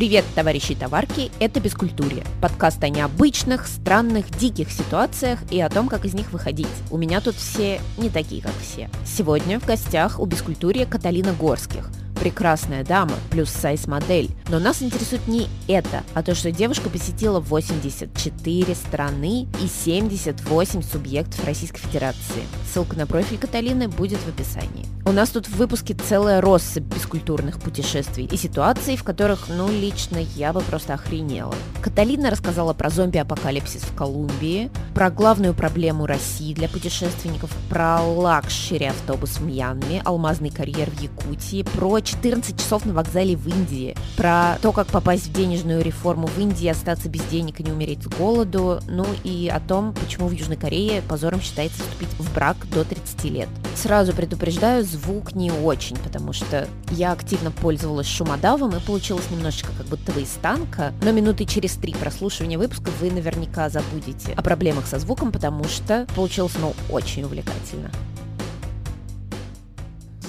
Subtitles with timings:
[0.00, 2.24] Привет, товарищи товарки, это «Бескультурье».
[2.40, 6.66] Подкаст о необычных, странных, диких ситуациях и о том, как из них выходить.
[6.90, 8.88] У меня тут все не такие, как все.
[9.04, 11.90] Сегодня в гостях у «Бескультурья» Каталина Горских–
[12.20, 14.30] прекрасная дама, плюс сайз-модель.
[14.48, 21.44] Но нас интересует не это, а то, что девушка посетила 84 страны и 78 субъектов
[21.46, 22.44] Российской Федерации.
[22.72, 24.86] Ссылка на профиль Каталины будет в описании.
[25.04, 30.18] У нас тут в выпуске целая россыпь бескультурных путешествий и ситуаций, в которых, ну, лично
[30.36, 31.54] я бы просто охренела.
[31.82, 39.38] Каталина рассказала про зомби-апокалипсис в Колумбии, про главную проблему России для путешественников, про luxury автобус
[39.38, 44.70] в Мьянме, алмазный карьер в Якутии, про 14 часов на вокзале в Индии, про то,
[44.70, 48.80] как попасть в денежную реформу в Индии, остаться без денег и не умереть с голоду,
[48.86, 53.24] ну и о том, почему в Южной Корее позором считается вступить в брак до 30
[53.24, 53.48] лет.
[53.74, 59.86] Сразу предупреждаю, звук не очень, потому что я активно пользовалась шумодавом и получилось немножечко как
[59.86, 64.86] будто бы из танка, но минуты через три прослушивания выпуска вы наверняка забудете о проблемах
[64.86, 67.90] со звуком, потому что получилось, ну, очень увлекательно.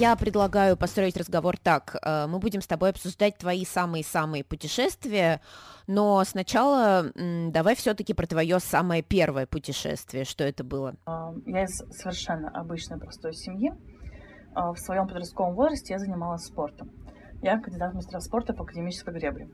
[0.02, 1.96] Я предлагаю построить разговор так.
[2.02, 5.42] Э, мы будем с тобой обсуждать твои самые-самые путешествия,
[5.88, 10.26] но сначала давай все-таки про твое самое первое путешествие.
[10.26, 10.96] Что это было?
[11.06, 13.74] А, я из совершенно обычной простой семьи.
[14.54, 16.92] А, в своем подростковом возрасте я занималась спортом.
[17.42, 19.50] Я кандидат в мастера спорта по академической гребле.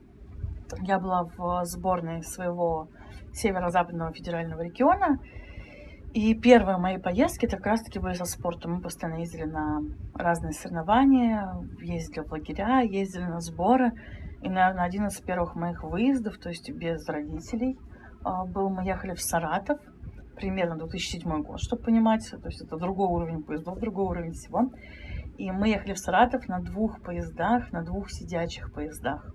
[0.82, 2.88] Я была в сборной своего
[3.32, 5.18] северо-западного федерального региона,
[6.14, 8.74] и первые мои поездки это как раз-таки были со спортом.
[8.74, 9.82] Мы постоянно ездили на
[10.14, 13.92] разные соревнования, ездили в лагеря, ездили на сборы.
[14.42, 17.78] И, наверное, один из первых моих выездов, то есть без родителей,
[18.24, 19.80] а, был, мы ехали в Саратов,
[20.36, 24.70] примерно 2007 год, чтобы понимать, то есть это другой уровень поездов, другой уровень всего.
[25.36, 29.34] И мы ехали в Саратов на двух поездах, на двух сидячих поездах.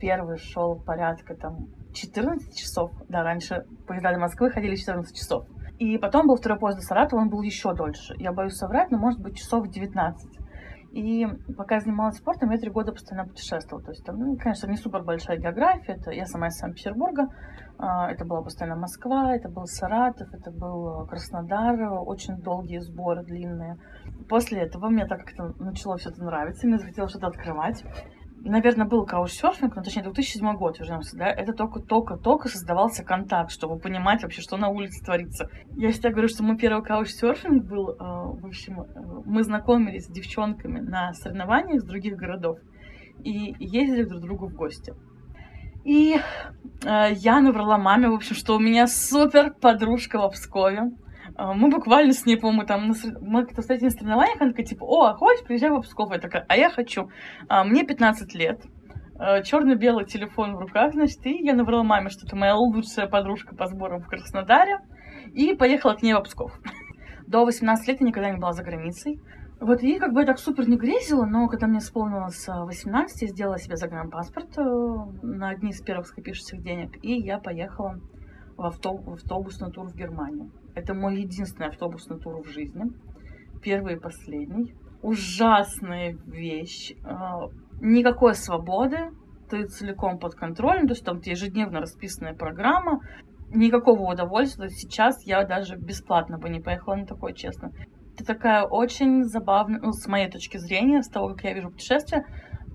[0.00, 5.46] Первый шел порядка там 14 часов, да, раньше поезда до Москвы ходили 14 часов.
[5.78, 8.14] И потом был второй поезд до Саратова, он был еще дольше.
[8.18, 10.41] Я боюсь соврать, но может быть часов 19.
[10.92, 11.26] И
[11.56, 13.82] пока я занималась спортом, я три года постоянно путешествовала.
[13.82, 15.94] То есть там, ну, конечно, не супер большая география.
[15.94, 17.28] Это я сама из Санкт-Петербурга.
[17.78, 21.80] А, это была постоянно Москва, это был Саратов, это был Краснодар.
[21.94, 23.78] Очень долгие сборы, длинные.
[24.28, 26.66] После этого мне так как-то начало все это нравиться.
[26.66, 27.82] Мне захотелось что-то открывать
[28.50, 34.22] наверное, был каучсерфинг, ну, точнее, 2007 год, вернемся, да, это только-только-только создавался контакт, чтобы понимать
[34.22, 35.48] вообще, что на улице творится.
[35.76, 38.86] Я всегда говорю, что мой первый каучсерфинг был, э, в общем, э,
[39.24, 42.58] мы знакомились с девчонками на соревнованиях из других городов
[43.22, 44.94] и ездили друг к другу в гости.
[45.84, 46.16] И
[46.84, 50.90] э, я набрала маме, в общем, что у меня супер подружка в Пскове.
[51.36, 54.66] А, мы буквально с ней, по-моему, там, на, мы как-то встретились на соревнованиях, она такая,
[54.66, 56.12] типа, о, хочешь, приезжай в Псков?
[56.12, 57.10] Я такая, а я хочу.
[57.48, 58.60] А, мне 15 лет,
[59.18, 63.54] а, черно-белый телефон в руках, значит, и я набрала маме, что это моя лучшая подружка
[63.54, 64.80] по сборам в Краснодаре,
[65.32, 66.52] и поехала к ней в Псков.
[67.26, 69.20] До 18 лет я никогда не была за границей.
[69.60, 73.28] Вот, и как бы я так супер не грезила, но когда мне исполнилось 18, я
[73.28, 74.62] сделала себе загранпаспорт э,
[75.22, 78.00] на одни из первых скопившихся денег, и я поехала
[78.56, 80.50] в, автобус, в тур в Германию.
[80.74, 82.84] Это мой единственный автобусный тур в жизни.
[83.62, 84.74] Первый и последний.
[85.02, 86.94] Ужасная вещь.
[87.04, 87.48] А,
[87.80, 89.10] никакой свободы.
[89.50, 90.86] Ты целиком под контролем.
[90.86, 93.00] То есть там ежедневно расписанная программа.
[93.50, 94.70] Никакого удовольствия.
[94.70, 97.72] Сейчас я даже бесплатно бы не поехала на такое, честно.
[98.14, 102.26] Это такая очень забавная, ну, с моей точки зрения, с того, как я вижу путешествие,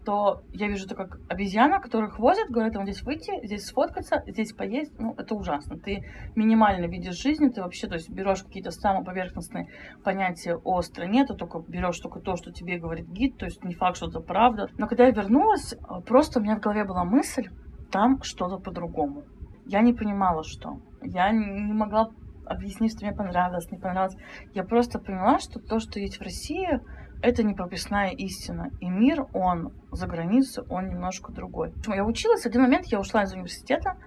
[0.07, 4.53] то я вижу это как обезьяна, которых возят, говорят, вам здесь выйти, здесь сфоткаться, здесь
[4.53, 4.97] поесть.
[4.97, 5.77] Ну, это ужасно.
[5.77, 9.67] Ты минимально видишь жизнь, ты вообще, то есть берешь какие-то самые поверхностные
[10.05, 13.73] понятия о стране, ты только берешь только то, что тебе говорит гид, то есть не
[13.73, 14.69] факт, что это правда.
[14.77, 15.75] Но когда я вернулась,
[16.05, 17.49] просто у меня в голове была мысль,
[17.91, 19.23] там что-то по-другому.
[19.65, 20.79] Я не понимала, что.
[21.01, 22.11] Я не могла
[22.45, 24.15] объяснить, что мне понравилось, не понравилось.
[24.53, 26.79] Я просто поняла, что то, что есть в России,
[27.21, 28.71] это не прописная истина.
[28.79, 31.73] И мир, он за границей, он немножко другой.
[31.87, 33.97] Я училась, в один момент я ушла из университета,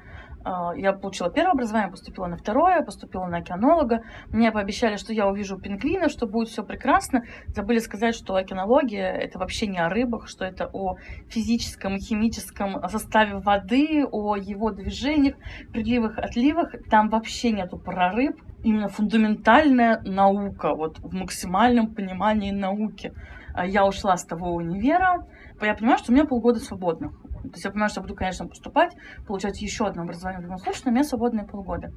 [0.77, 4.03] я получила первое образование, поступила на второе, поступила на океанолога.
[4.29, 7.25] Мне пообещали, что я увижу пингвина, что будет все прекрасно.
[7.49, 10.97] Забыли сказать, что океанология это вообще не о рыбах, что это о
[11.29, 15.37] физическом и химическом составе воды, о его движениях,
[15.73, 16.75] приливах, отливах.
[16.91, 18.41] Там вообще нету про рыб.
[18.63, 23.13] Именно фундаментальная наука, вот в максимальном понимании науки.
[23.55, 25.27] А я ушла с того универа,
[25.67, 27.12] я понимаю, что у меня полгода свободных.
[27.43, 28.97] То есть я понимаю, что я буду, конечно, поступать,
[29.27, 31.93] получать еще одно образование в любом случае, но у меня свободные полгода.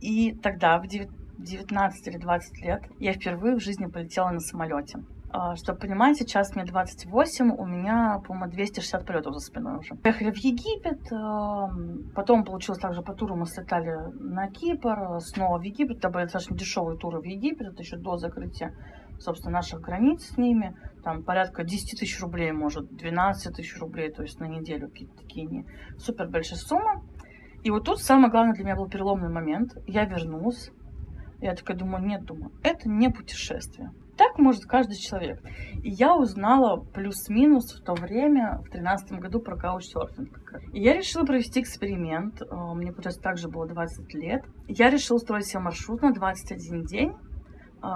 [0.00, 5.00] И тогда, в 19 или 20 лет, я впервые в жизни полетела на самолете.
[5.38, 9.94] А, чтобы понимать, сейчас мне 28, у меня, по-моему, 260 полетов за спиной уже.
[9.96, 11.02] Поехали в Египет,
[12.14, 15.98] потом получилось также по туру, мы слетали на Кипр, снова в Египет.
[15.98, 18.72] Это были достаточно дешевые туры в Египет, это еще до закрытия,
[19.18, 20.76] собственно, наших границ с ними.
[21.02, 25.46] Там порядка 10 тысяч рублей, может, 12 тысяч рублей, то есть на неделю какие-то такие
[25.46, 25.66] не
[25.98, 27.02] супер большие суммы.
[27.62, 29.76] И вот тут самое главное для меня был переломный момент.
[29.86, 30.70] Я вернулась,
[31.40, 33.90] я такая думаю, нет, думаю, это не путешествие.
[34.16, 35.42] Так может каждый человек.
[35.82, 40.62] И я узнала плюс-минус в то время, в тринадцатом году, про каучсерфинг.
[40.72, 42.40] И я решила провести эксперимент.
[42.40, 44.42] Э, мне, получается, также было 20 лет.
[44.68, 47.12] Я решила устроить себе маршрут на 21 день,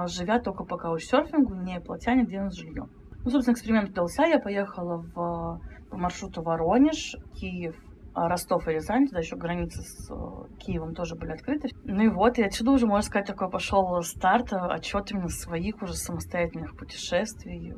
[0.06, 2.86] живя только по каучсерфингу, не платя нигде на жилье.
[3.24, 4.24] Ну, собственно, эксперимент удался.
[4.24, 5.60] Я поехала в,
[5.90, 7.76] по маршруту Воронеж, Киев,
[8.14, 10.14] а, Ростов и Рязань, туда еще границы с э,
[10.58, 11.68] Киевом тоже были открыты.
[11.84, 15.94] Ну и вот, и отсюда уже, можно сказать, такой пошел старт, отчет именно своих уже
[15.94, 17.74] самостоятельных путешествий.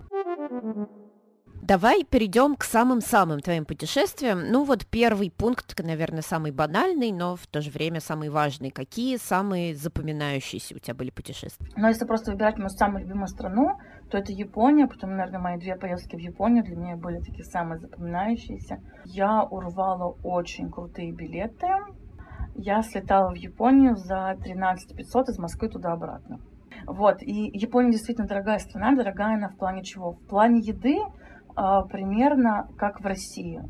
[1.62, 4.50] Давай перейдем к самым-самым твоим путешествиям.
[4.50, 8.70] Ну вот первый пункт, наверное, самый банальный, но в то же время самый важный.
[8.70, 11.69] Какие самые запоминающиеся у тебя были путешествия?
[11.76, 13.79] Ну, если просто выбирать мою самую любимую страну,
[14.11, 17.79] то это Япония, потом, наверное, мои две поездки в Японию для меня были такие самые
[17.79, 18.81] запоминающиеся.
[19.05, 21.69] Я урвала очень крутые билеты.
[22.56, 26.41] Я слетала в Японию за 13 500 из Москвы туда-обратно.
[26.87, 30.15] Вот, и Япония действительно дорогая страна, дорогая она в плане чего?
[30.15, 30.99] В плане еды
[31.54, 33.62] примерно как в России.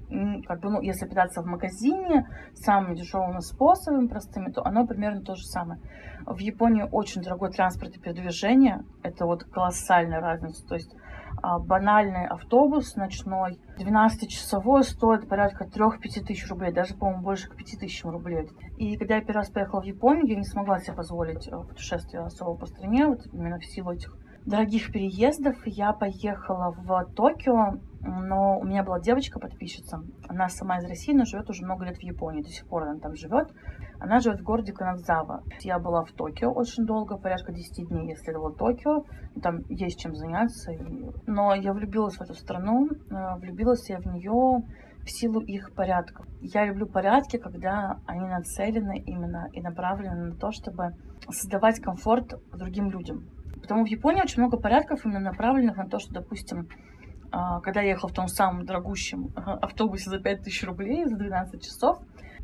[0.46, 5.34] Как бы, ну, если питаться в магазине самыми дешевыми способами, простыми, то оно примерно то
[5.34, 5.80] же самое.
[6.26, 8.84] В Японии очень дорогой транспорт и передвижение.
[9.02, 10.66] Это вот колоссальная разница.
[10.66, 10.94] То есть
[11.40, 17.80] а, банальный автобус ночной 12-часовой стоит порядка 3-5 тысяч рублей, даже, по-моему, больше к 5
[17.80, 18.48] тысячам рублей.
[18.76, 22.22] И когда я первый раз поехала в Японию, я не смогла себе позволить э, путешествие
[22.22, 24.16] особо по стране, вот именно в силу этих
[24.46, 30.02] дорогих переездов я поехала в Токио, но у меня была девочка-подписчица.
[30.28, 32.98] Она сама из России, но живет уже много лет в Японии, до сих пор она
[32.98, 33.52] там живет.
[34.00, 35.44] Она живет в городе Канадзава.
[35.60, 39.04] Я была в Токио очень долго, порядка 10 дней я следовала Токио.
[39.40, 40.72] Там есть чем заняться.
[41.26, 44.64] Но я влюбилась в эту страну, э, влюбилась я в нее
[45.04, 46.26] в силу их порядков.
[46.40, 50.96] Я люблю порядки, когда они нацелены именно и направлены на то, чтобы
[51.28, 53.24] создавать комфорт другим людям.
[53.62, 56.68] Потому в Японии очень много порядков именно направленных на то, что, допустим,
[57.30, 61.98] а, когда я ехала в том самом дорогущем автобусе за 5000 рублей за 12 часов,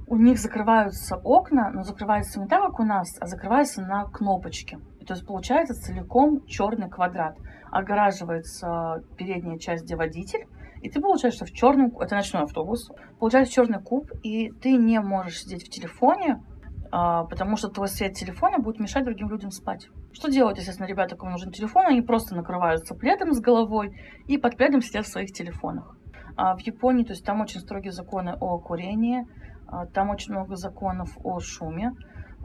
[0.06, 4.78] у них закрываются окна, но закрываются не так, как у нас, а закрываются на кнопочке.
[5.06, 7.36] То есть получается целиком черный квадрат.
[7.70, 10.46] Огораживается передняя часть, где водитель,
[10.82, 11.96] и ты получаешь, что в черном...
[11.98, 12.90] Это ночной автобус.
[13.18, 16.42] Получается черный куб, и ты не можешь сидеть в телефоне,
[16.90, 19.88] а, потому что твой свет телефона будет мешать другим людям спать.
[20.12, 23.96] Что делать, естественно, ребята, кому нужен телефон, они просто накрываются пледом с головой
[24.26, 25.96] и под пледом сидят в своих телефонах.
[26.36, 29.26] А в Японии, то есть там очень строгие законы о курении,
[29.66, 31.92] а, там очень много законов о шуме.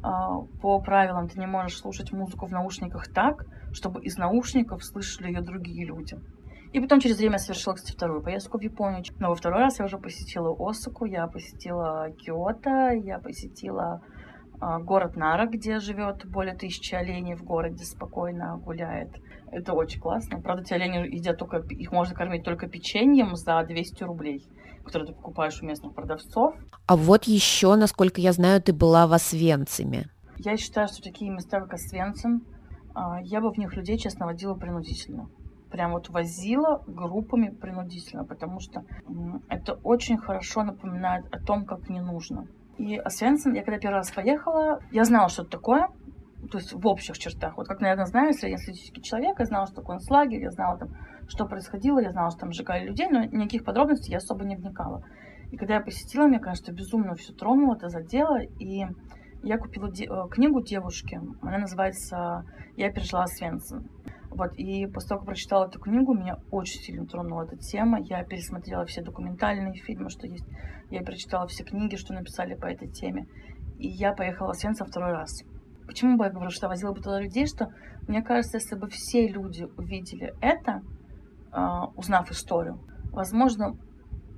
[0.01, 5.27] А, по правилам ты не можешь слушать музыку в наушниках так, чтобы из наушников слышали
[5.27, 6.17] ее другие люди.
[6.73, 9.03] И потом через время я совершила, кстати, вторую поездку в Японию.
[9.19, 14.01] Но во второй раз я уже посетила Осаку, я посетила Киото, я посетила
[14.83, 19.09] город Нара, где живет более тысячи оленей в городе, спокойно гуляет.
[19.51, 20.41] Это очень классно.
[20.41, 24.47] Правда, эти олени едят только, их можно кормить только печеньем за 200 рублей,
[24.83, 26.55] которые ты покупаешь у местных продавцов.
[26.87, 30.09] А вот еще, насколько я знаю, ты была в Освенциме.
[30.37, 32.43] Я считаю, что такие места, как Освенцим,
[32.95, 35.29] а, я бы в них людей, честно, водила принудительно.
[35.71, 38.83] Прям вот возила группами принудительно, потому что
[39.49, 42.47] это очень хорошо напоминает о том, как не нужно.
[42.77, 45.87] И Освенцим, я когда первый раз поехала, я знала, что это такое,
[46.51, 47.57] то есть в общих чертах.
[47.57, 50.89] Вот как, наверное, знаю среднестатистический человек, я знала, что такое лагерь, я знала, там,
[51.27, 55.03] что происходило, я знала, что там сжигали людей, но никаких подробностей я особо не вникала.
[55.51, 58.85] И когда я посетила, мне, конечно, безумно все тронуло, это задело, и
[59.43, 62.43] я купила де- э, книгу девушки, она называется
[62.75, 63.87] «Я пережила Освенцим».
[64.35, 67.99] Вот, и после того, как прочитала эту книгу, меня очень сильно тронула эта тема.
[68.01, 70.45] Я пересмотрела все документальные фильмы, что есть.
[70.89, 73.27] Я прочитала все книги, что написали по этой теме.
[73.77, 75.43] И я поехала в Освенцим второй раз.
[75.85, 77.67] Почему бы я говорю, что возила бы туда людей, что
[78.07, 80.81] мне кажется, если бы все люди увидели это,
[81.51, 82.79] а, узнав историю,
[83.11, 83.77] возможно,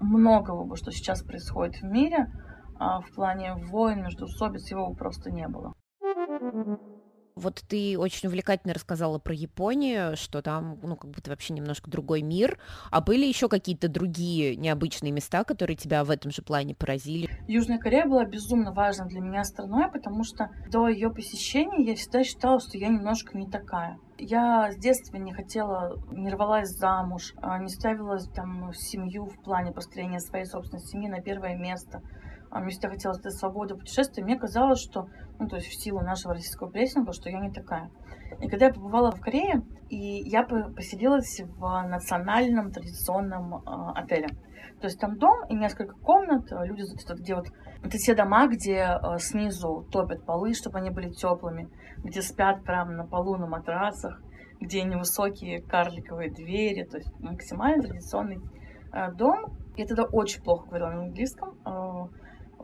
[0.02, 2.28] многого бы, что сейчас происходит в мире,
[2.78, 5.74] а, в плане войн, между междоусобиц, его просто не было.
[7.36, 12.22] Вот ты очень увлекательно рассказала про Японию, что там, ну, как будто вообще немножко другой
[12.22, 12.58] мир.
[12.92, 17.30] А были еще какие-то другие необычные места, которые тебя в этом же плане поразили?
[17.46, 22.24] Южная Корея была безумно важна для меня страной, потому что до ее посещения я всегда
[22.24, 24.00] считала, что я немножко не такая.
[24.18, 29.74] Я с детства не хотела, не рвалась замуж, а, не ставила там семью в плане
[29.74, 32.02] построения своей собственной семьи на первое место.
[32.56, 34.24] А, мне всегда хотелось этой свободы путешествия.
[34.24, 35.10] Мне казалось, что,
[35.40, 37.92] ну, то есть в силу нашего российского прессинга, что я не такая.
[38.40, 43.60] И когда я побывала в Корее, и я поселилась в национальном традиционном э,
[43.96, 44.30] отеле.
[44.80, 46.84] То есть там дом и несколько комнат, люди,
[47.20, 47.48] где вот
[47.84, 51.68] это те дома, где э, снизу топят полы, чтобы они были теплыми,
[52.06, 54.22] где спят прямо на полу на матрасах,
[54.62, 58.40] где невысокие карликовые двери, то есть максимально традиционный
[58.94, 59.58] э, дом.
[59.76, 61.58] Я тогда очень плохо говорила на английском.
[61.66, 62.08] Э,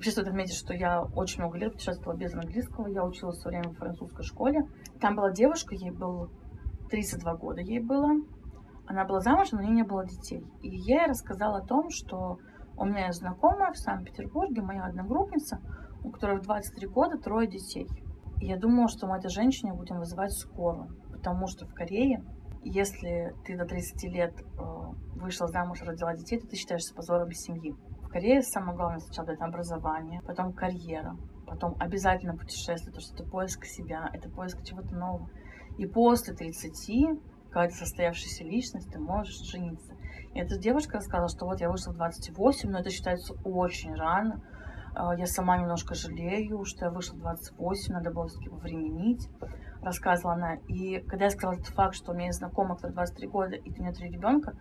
[0.01, 2.87] Вообще стоит отметить, что я очень много лет путешествовала без английского.
[2.87, 4.67] Я училась все время в французской школе.
[4.99, 6.27] Там была девушка, ей было
[6.89, 8.09] 32 года ей было.
[8.87, 10.43] Она была замужем, но у нее не было детей.
[10.63, 12.39] И я ей рассказала о том, что
[12.77, 15.59] у меня есть знакомая в Санкт-Петербурге, моя одногруппница,
[16.03, 17.87] у которой в 23 года трое детей.
[18.39, 22.23] И я думала, что мы этой женщине будем вызывать скорую, потому что в Корее,
[22.63, 24.63] если ты до 30 лет э,
[25.19, 27.75] вышла замуж и родила детей, то ты считаешься позором семьи.
[28.11, 31.15] Корее самое главное сначала это образование, потом карьера,
[31.47, 35.29] потом обязательно путешествие, потому что это поиск себя, это поиск чего-то нового.
[35.77, 37.19] И после 30,
[37.51, 39.95] когда ты состоявшаяся личность, ты можешь жениться.
[40.33, 44.41] И эта девушка рассказала, что вот я вышла в 28, но это считается очень рано.
[44.93, 49.29] А, я сама немножко жалею, что я вышла в 28, надо было все-таки повременить,
[49.81, 50.55] рассказывала она.
[50.67, 53.71] И когда я сказала этот факт, что у меня есть знакомая, которая 23 года, и
[53.71, 54.53] у нее три ребенка,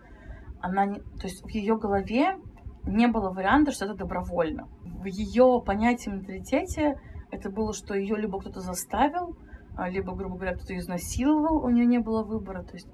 [0.61, 0.99] она не...
[0.99, 2.37] То есть в ее голове
[2.85, 4.67] не было варианта, что это добровольно.
[4.83, 6.99] В ее понятии менталитете
[7.31, 9.37] это было, что ее либо кто-то заставил,
[9.75, 12.63] а, либо, грубо говоря, кто-то изнасиловал, у нее не было выбора.
[12.63, 12.87] То есть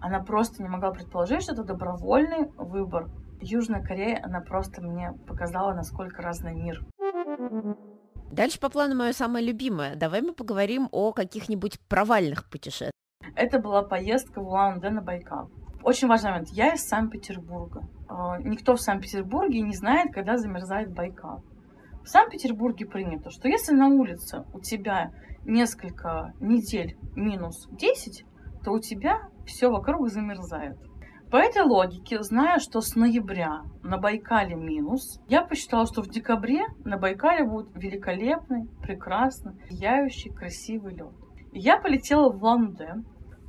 [0.00, 3.08] она просто не могла предположить, что это добровольный выбор.
[3.40, 6.82] Южная Корея, она просто мне показала, насколько разный мир.
[8.30, 9.96] Дальше по плану мое самое любимое.
[9.96, 12.92] Давай мы поговорим о каких-нибудь провальных путешествиях.
[13.36, 15.50] Это была поездка в Улан-Удэ на Байкал.
[15.82, 16.48] Очень важный момент.
[16.50, 17.82] Я из Санкт-Петербурга.
[18.16, 21.42] А, никто в Санкт-Петербурге не знает, когда замерзает Байкал.
[22.04, 25.10] В Санкт-Петербурге принято, что если на улице у тебя
[25.44, 28.24] несколько недель минус 10,
[28.62, 30.78] то у тебя все вокруг замерзает.
[31.28, 36.62] По этой логике, зная, что с ноября на Байкале минус, я посчитала, что в декабре
[36.84, 41.10] на Байкале будет великолепный, прекрасный, сияющий, красивый лед.
[41.50, 42.94] Я полетела в Ланде,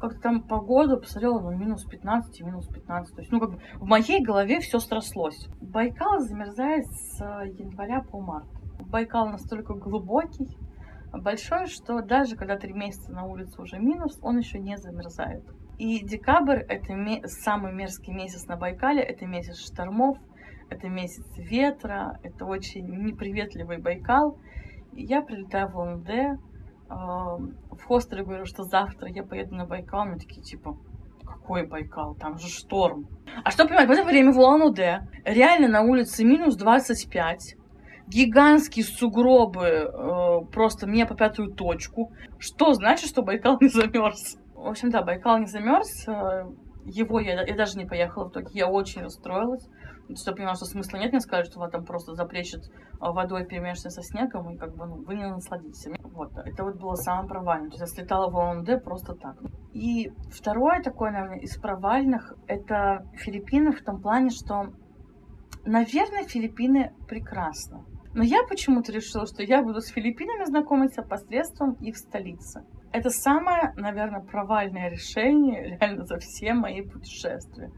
[0.07, 3.15] как-то там погода посмотрела, ну, минус 15 и минус 15.
[3.15, 5.47] То есть, ну, как бы в моей голове все срослось.
[5.61, 8.47] Байкал замерзает с января по март.
[8.79, 10.57] Байкал настолько глубокий,
[11.11, 15.43] большой, что даже когда три месяца на улице уже минус, он еще не замерзает.
[15.77, 16.93] И декабрь— это
[17.27, 20.17] самый мерзкий месяц на Байкале, это месяц штормов,
[20.69, 24.37] это месяц ветра, это очень неприветливый Байкал.
[24.93, 26.37] И я прилетаю в Ланде,
[26.89, 30.77] в хостере говорю, что завтра я поеду на Байкал, мы такие, типа,
[31.25, 32.15] какой Байкал?
[32.15, 33.07] Там же шторм.
[33.43, 37.55] А что понимать, в это время в Улан-Удэ реально на улице минус 25,
[38.07, 42.11] гигантские сугробы э, просто мне по пятую точку.
[42.37, 44.37] Что значит, что Байкал не замерз?
[44.53, 46.07] В общем, да, Байкал не замерз.
[46.07, 46.45] Э,
[46.85, 48.49] его я, я даже не поехала в итоге.
[48.53, 49.67] Я очень расстроилась
[50.13, 52.61] что я поняла, что смысла нет, мне сказать, что вас там просто заплещет
[52.99, 55.87] а, водой, перемешанной со снегом, и как бы, ну, вы не насладитесь.
[56.03, 57.69] Вот, это вот было самое провальное.
[57.69, 59.37] То есть я слетала в ОМД просто так.
[59.73, 64.73] И второе такое, наверное, из провальных, это Филиппины в том плане, что,
[65.65, 67.83] наверное, Филиппины прекрасно.
[68.13, 72.63] Но я почему-то решила, что я буду с Филиппинами знакомиться посредством их столицы.
[72.93, 77.69] Это самое, наверное, провальное решение реально за все мои путешествия.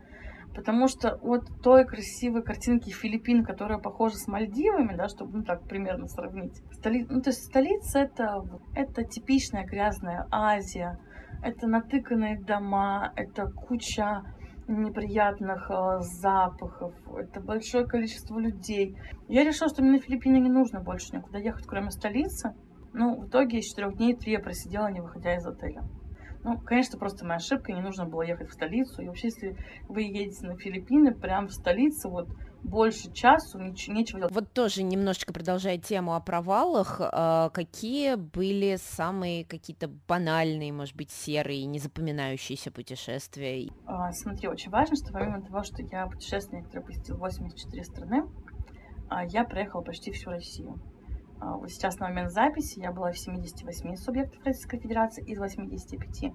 [0.58, 5.62] Потому что от той красивой картинки Филиппин, которая похожа с Мальдивами, да, чтобы ну, так
[5.68, 6.64] примерно сравнить.
[6.72, 7.06] Столи...
[7.08, 8.42] Ну, то есть столица это,
[8.74, 10.98] это типичная грязная Азия,
[11.44, 14.24] это натыканные дома, это куча
[14.68, 18.98] неприятных э, запахов, это большое количество людей.
[19.28, 22.56] Я решила, что мне на Филиппины не нужно больше никуда ехать, кроме столицы.
[22.94, 25.84] Ну, в итоге из четырех дней три я просидела, не выходя из отеля.
[26.44, 29.01] Ну, конечно, просто моя ошибка, не нужно было ехать в столицу.
[29.01, 32.29] И вообще, если вы едете на Филиппины, прям в столице, вот
[32.63, 34.34] больше часу, ничего, нечего делать.
[34.34, 41.12] Вот тоже немножечко продолжая тему о провалах, э, какие были самые какие-то банальные, может быть,
[41.12, 43.70] серые, незапоминающиеся путешествия?
[43.86, 48.24] А, смотри, очень важно, что помимо того, что я путешественник, который посетил 84 страны,
[49.10, 50.79] а, я проехала почти всю Россию.
[51.39, 56.34] А, вот сейчас на момент записи я была в 78 субъектах Российской Федерации из 85.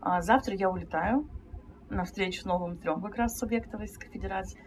[0.00, 1.28] А завтра я улетаю
[1.88, 4.60] на встречу новым трем как раз субъектов Российской Федерации.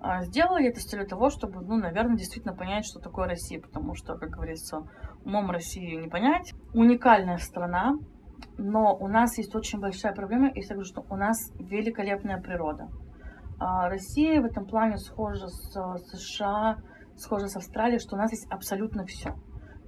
[0.00, 3.60] А, сделала я это с целью того, чтобы, ну, наверное, действительно понять, что такое Россия,
[3.60, 4.88] потому что, как говорится,
[5.24, 6.54] умом России не понять.
[6.72, 7.96] Уникальная страна,
[8.56, 12.88] но у нас есть очень большая проблема, если я говорю, что у нас великолепная природа.
[13.58, 16.78] Россия в этом плане схожа с США,
[17.20, 19.34] схожа с Австралией, что у нас есть абсолютно все.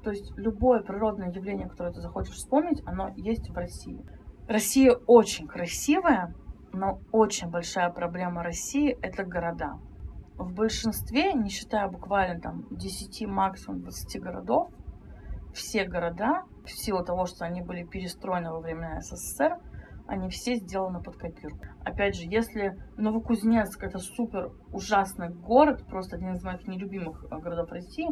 [0.05, 4.05] То есть любое природное явление, которое ты захочешь вспомнить, оно есть в России.
[4.49, 6.35] Россия очень красивая,
[6.73, 9.79] но очень большая проблема России– это города
[10.43, 14.71] в большинстве, не считая буквально там 10, максимум 20 городов,
[15.55, 19.59] все города, в силу того, что они были перестроены во времена СССР,
[20.07, 21.67] они все сделаны под копирку.
[21.85, 27.71] Опять же, если Новокузнецк это супер ужасный город, просто один из моих нелюбимых э, городов
[27.71, 28.09] России,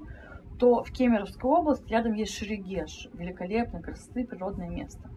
[0.59, 5.11] то в Кемеровской области рядом есть Шерегеш, великолепное, красоты, природное место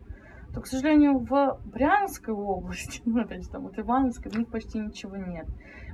[0.53, 4.79] то, к сожалению, в Брянской области, ну, опять же, там, вот Ивановской, у них почти
[4.79, 5.47] ничего нет.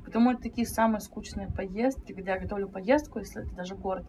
[0.03, 4.05] Потому это такие самые скучные поездки, когда я готовлю поездку, если это даже город,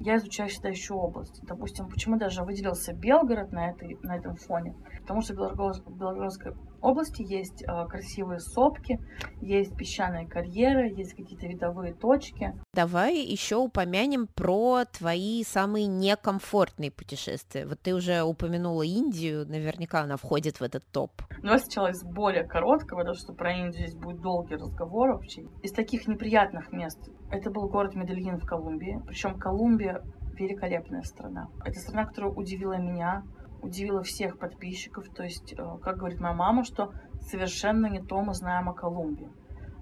[0.00, 1.40] я изучаю всегда еще область.
[1.44, 4.74] Допустим, почему даже выделился Белгород на, этой, на этом фоне?
[5.00, 8.98] Потому что в Белгородской области есть э, красивые сопки,
[9.40, 12.54] есть песчаные карьеры, есть какие-то видовые точки.
[12.74, 17.66] Давай еще упомянем про твои самые некомфортные путешествия.
[17.66, 21.10] Вот ты уже упомянула Индию, наверняка она входит в этот топ.
[21.42, 25.42] Давай сначала из более короткого, потому что про Индию здесь будет долгий разговор вообще.
[25.62, 26.98] Из таких неприятных мест.
[27.30, 29.00] Это был город Медельин в Колумбии.
[29.06, 30.02] Причем Колумбия
[30.38, 31.48] великолепная страна.
[31.64, 33.22] Это страна, которая удивила меня,
[33.62, 35.08] удивила всех подписчиков.
[35.14, 39.30] То есть, э, как говорит моя мама, что совершенно не то мы знаем о Колумбии.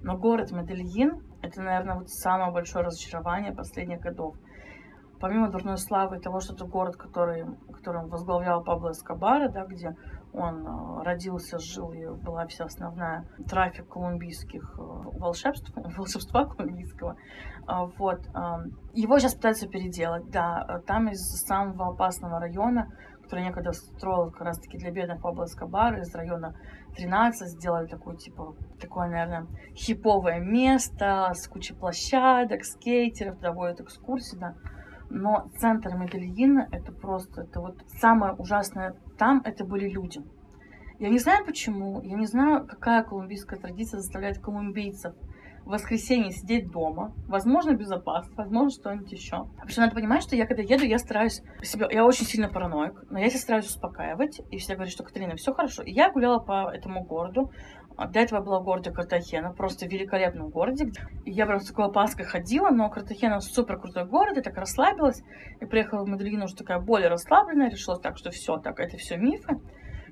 [0.03, 4.37] Но город Медельин— это, наверное, вот самое большое разочарование последних годов.
[5.19, 9.97] Помимо дурной славы того, что это город, который, которым возглавлял Пабло Эскобара, да, где
[10.35, 14.83] он э, родился, жил, и была вся основная трафик колумбийских э,
[15.19, 17.17] волшебств, волшебства колумбийского.
[17.99, 18.21] Вот.
[18.93, 20.83] Его сейчас пытаются переделать, да.
[20.87, 22.93] Там из самого опасного района
[23.27, 26.55] который некогда строил как раз-таки для бедных Пабло Эскобара из района
[26.97, 34.55] 13, сделали такое, типа, такое, наверное, хиповое место с кучей площадок, скейтеров, проводят экскурсии, да.
[35.11, 40.21] Но центр Медельина, это просто, это вот самое ужасное там, это были люди.
[41.01, 45.15] Я не знаю почему, я не знаю, какая колумбийская традиция заставляет колумбийцев
[45.67, 49.49] в воскресенье сидеть дома, возможно, безопасно, возможно, что-нибудь еще.
[49.59, 53.19] Потому надо понимать, что я когда еду, я стараюсь себя, я очень сильно параноик, но
[53.19, 55.83] я себя стараюсь успокаивать, и все говорят, что Катерина, все хорошо.
[55.83, 57.51] И я гуляла по этому городу,
[57.99, 60.93] до этого я была в городе Картахена, просто в великолепном городе.
[61.25, 65.23] И я прям с такой опаской ходила, но Картахена супер крутой город, я так расслабилась.
[65.61, 69.17] И приехала в Медельин уже такая более расслабленная, решила так, что все, так, это все
[69.17, 69.61] мифы.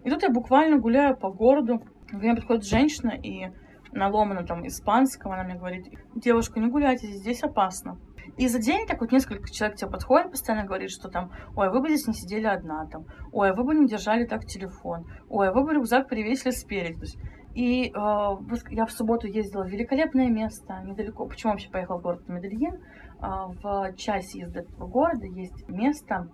[0.02, 3.50] И тут я буквально гуляю по городу, ко мне подходит женщина и
[3.94, 7.98] на там испанском, она мне говорит, девушка, не гуляйте, здесь опасно.
[8.36, 11.80] И за день так вот несколько человек тебе подходит, постоянно говорит, что там, ой, вы
[11.80, 15.62] бы здесь не сидели одна, там, ой, вы бы не держали так телефон, ой, вы
[15.64, 16.94] бы рюкзак перевесили спереди.
[16.94, 17.18] То есть,
[17.54, 17.92] и э,
[18.70, 21.26] я в субботу ездила в великолепное место, недалеко.
[21.26, 22.74] Почему вообще поехала в город Медельин?
[23.22, 26.28] Э, в часе езды этого города есть место,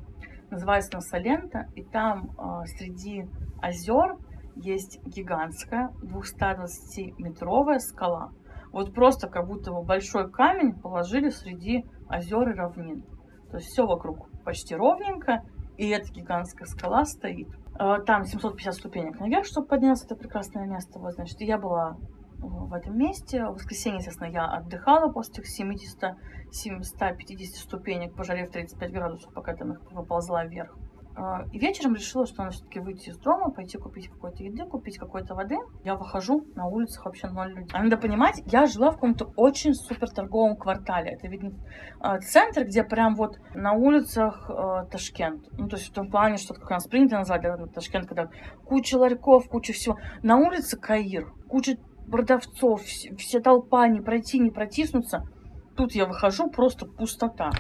[0.51, 3.27] называется Насалента, и там э, среди
[3.61, 4.17] озер
[4.57, 8.33] есть гигантская 220-метровая скала.
[8.73, 13.05] Вот просто как будто бы большой камень положили среди озер и равнин.
[13.51, 15.43] То есть все вокруг почти ровненько,
[15.77, 17.49] и эта гигантская скала стоит.
[17.75, 20.99] А, там 750 ступенек наверх, чтобы подняться это прекрасное место.
[20.99, 21.97] Вот, значит, я была
[22.39, 23.45] в этом месте.
[23.47, 26.17] В воскресенье, естественно, я отдыхала после этих 70
[26.53, 30.77] 750 ступенек, пожалев 35 градусов, пока там их поползла вверх.
[31.17, 34.99] А, и вечером решила, что надо все-таки выйти из дома, пойти купить какой-то еды, купить
[34.99, 35.57] какой-то воды.
[35.85, 37.71] Я выхожу, на улицах вообще ноль людей.
[37.73, 41.11] А надо понимать, я жила в каком-то очень супер торговом квартале.
[41.13, 41.53] Это видно
[41.99, 45.47] а, центр, где прям вот на улицах э, Ташкент.
[45.53, 47.43] Ну, то есть в том плане, что как у нас принято назвать
[47.75, 48.31] Ташкент, когда
[48.65, 49.99] куча ларьков, куча всего.
[50.23, 51.77] На улице Каир, куча
[52.11, 55.29] продавцов, все толпа, не пройти, не протиснуться.
[55.77, 57.51] Тут я выхожу, просто пустота.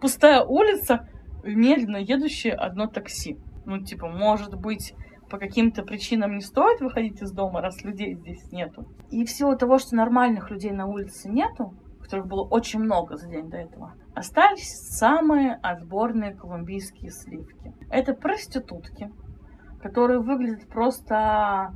[0.00, 1.08] Пустая улица,
[1.44, 3.38] медленно едущее одно такси.
[3.66, 4.94] Ну, типа, может быть,
[5.30, 8.86] по каким-то причинам не стоит выходить из дома, раз людей здесь нету.
[9.10, 13.48] И в того, что нормальных людей на улице нету, которых было очень много за день
[13.48, 17.72] до этого, остались самые отборные колумбийские сливки.
[17.90, 19.10] Это проститутки,
[19.82, 21.72] которые выглядят просто...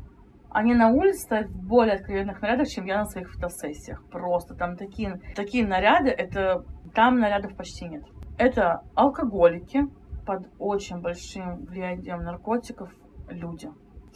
[0.51, 4.03] Они на улице стоят в более откровенных нарядах, чем я на своих фотосессиях.
[4.09, 6.65] Просто там такие, такие наряды, это...
[6.95, 8.03] Там нарядов почти нет.
[8.39, 9.87] Это алкоголики
[10.25, 12.91] под очень большим влиянием наркотиков
[13.29, 13.71] люди.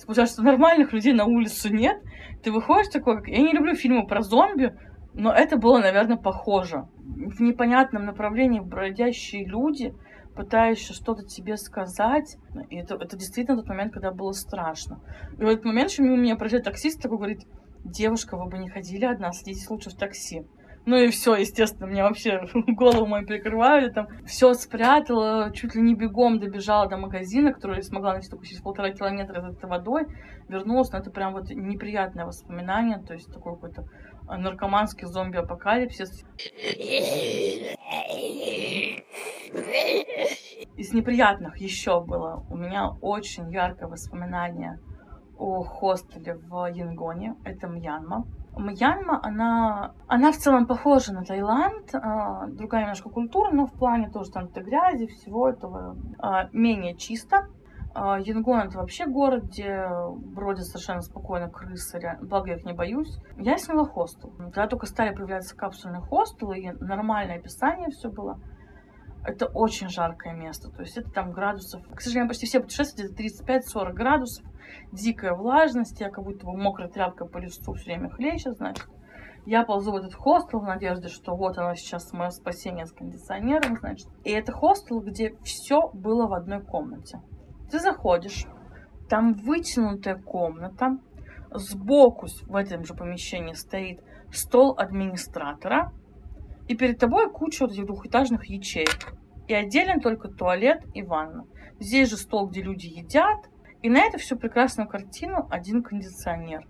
[0.06, 2.00] Потому что нормальных людей на улицу нет.
[2.42, 3.28] Ты выходишь такой, как...
[3.28, 4.74] Я не люблю фильмы про зомби,
[5.14, 6.87] но это было, наверное, похоже.
[6.98, 9.94] В непонятном направлении бродящие люди,
[10.35, 12.37] пытающиеся что-то тебе сказать.
[12.70, 15.00] И это, это действительно тот момент, когда было страшно.
[15.38, 17.46] И в этот момент еще мимо меня проезжает таксист, такой говорит,
[17.85, 20.46] девушка, вы бы не ходили одна, садитесь лучше в такси.
[20.85, 25.95] Ну и все, естественно, мне вообще голову мою прикрывали, там все спрятала, чуть ли не
[25.95, 30.07] бегом добежала до магазина, который смогла найти только через полтора километра за этой водой,
[30.49, 33.85] вернулась, но это прям вот неприятное воспоминание, то есть такой какой-то
[34.29, 36.25] наркоманский зомби-апокалипсис.
[40.77, 44.81] Из неприятных еще было у меня очень яркое воспоминание
[45.38, 48.27] о хостеле в Янгоне, это Мьянма.
[48.57, 51.99] Мьянма, она, она в целом похожа на Таиланд, э,
[52.49, 57.49] другая немножко культура, но в плане тоже там-то грязи, всего этого э, менее чисто.
[57.95, 59.88] Э, Янгон это вообще город, где
[60.35, 63.19] бродят совершенно спокойно крысы, благо я их не боюсь.
[63.38, 64.31] Я сняла хостел.
[64.37, 68.38] Когда только стали появляться капсульные хостелы, и нормальное описание все было,
[69.25, 70.71] это очень жаркое место.
[70.71, 71.83] То есть это там градусов...
[71.95, 74.45] К сожалению, почти все путешествия это 35-40 градусов.
[74.92, 76.00] Дикая влажность.
[76.00, 78.87] Я как будто бы мокрая тряпка по листу все время хлещет, значит.
[79.44, 83.76] Я ползу в этот хостел в надежде, что вот оно сейчас мое спасение с кондиционером,
[83.78, 84.07] значит.
[84.22, 87.20] И это хостел, где все было в одной комнате.
[87.70, 88.46] Ты заходишь,
[89.09, 90.98] там вытянутая комната,
[91.50, 94.00] сбоку в этом же помещении стоит
[94.33, 95.92] стол администратора,
[96.68, 99.14] и перед тобой куча вот этих двухэтажных ячеек.
[99.48, 101.46] И отделен только туалет и ванна.
[101.81, 103.50] Здесь же стол, где люди едят.
[103.83, 106.66] И на эту всю прекрасную картину один кондиционер,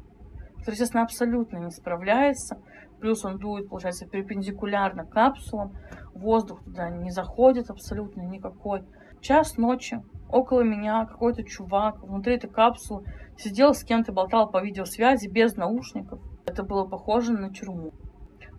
[0.57, 2.57] который, естественно, абсолютно не справляется.
[3.01, 5.77] Плюс он дует, получается, перпендикулярно капсулам.
[6.15, 8.85] Воздух туда не заходит абсолютно никакой.
[9.21, 13.05] Час ночи, около меня какой-то чувак внутри этой капсулы
[13.37, 16.21] сидел с кем-то, болтал по видеосвязи без наушников.
[16.47, 17.93] Это было похоже на тюрьму.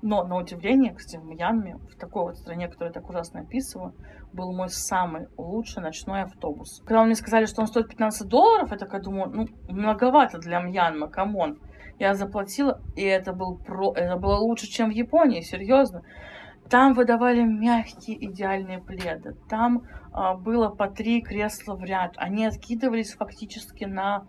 [0.03, 3.95] Но, на удивление, кстати, в Мьянме, в такой вот стране, которую я так ужасно описываю,
[4.33, 6.81] был мой самый лучший ночной автобус.
[6.85, 11.09] Когда мне сказали, что он стоит 15 долларов, я такая думаю, ну, многовато для Мьянмы,
[11.09, 11.59] come on.
[11.99, 13.93] Я заплатила, и это, был про...
[13.93, 16.03] это было лучше, чем в Японии, серьезно.
[16.69, 19.35] Там выдавали мягкие идеальные пледы.
[19.47, 22.13] Там а, было по три кресла в ряд.
[22.17, 24.25] Они откидывались фактически на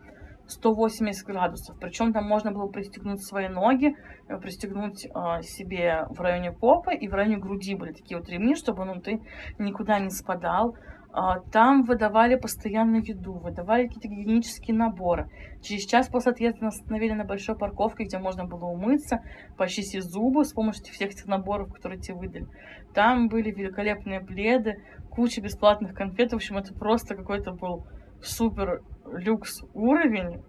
[0.46, 1.76] 180 градусов.
[1.80, 3.96] Причем там можно было пристегнуть свои ноги,
[4.28, 8.54] э, пристегнуть э, себе в районе попы и в районе груди были такие вот ремни,
[8.54, 9.20] чтобы ну, ты
[9.58, 10.76] никуда не спадал.
[11.14, 15.30] Э, там выдавали постоянно еду, выдавали какие-то гигиенические наборы.
[15.62, 19.20] Через час после отъезда нас остановили на большой парковке, где можно было умыться,
[19.56, 22.46] почистить зубы с помощью всех этих наборов, которые тебе выдали.
[22.92, 26.32] Там были великолепные пледы, куча бесплатных конфет.
[26.32, 27.86] В общем, это просто какой-то был
[28.22, 30.42] супер люкс уровень.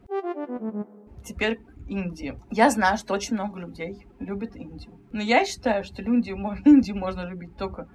[1.23, 2.37] Теперь Индии.
[2.51, 4.93] Я знаю, что очень много людей любят Индию.
[5.11, 7.87] Но я считаю, что Индию, Индию можно любить только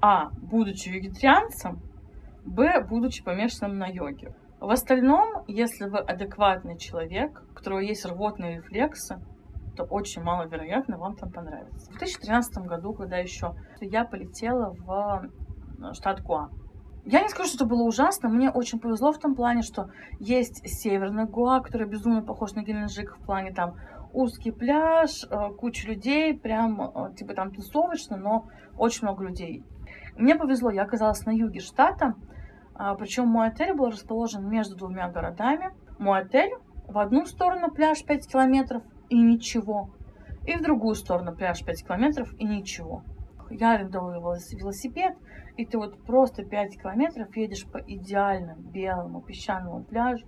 [0.00, 0.30] А.
[0.30, 1.80] Будучи вегетарианцем,
[2.44, 2.84] Б.
[2.88, 4.34] Будучи помешанным на йоге.
[4.60, 9.20] В остальном, если вы адекватный человек, у которого есть рвотные рефлексы,
[9.76, 11.90] то очень маловероятно вам там понравится.
[11.90, 15.28] В 2013 году, когда еще я полетела в
[15.94, 16.50] штат Гуа,
[17.04, 18.28] я не скажу, что это было ужасно.
[18.28, 23.16] Мне очень повезло в том плане, что есть северный Гуа, который безумно похож на Геленджик
[23.16, 23.74] в плане там
[24.12, 29.64] узкий пляж, э, куча людей, прям э, типа там тусовочно, но очень много людей.
[30.16, 32.14] Мне повезло, я оказалась на юге штата,
[32.74, 35.70] а, причем мой отель был расположен между двумя городами.
[35.98, 36.52] Мой отель
[36.86, 39.90] в одну сторону пляж 5 километров и ничего,
[40.46, 43.02] и в другую сторону пляж 5 километров и ничего.
[43.50, 45.16] Я арендовала велосипед,
[45.56, 50.24] и ты вот просто 5 километров едешь по идеальному белому песчаному пляжу,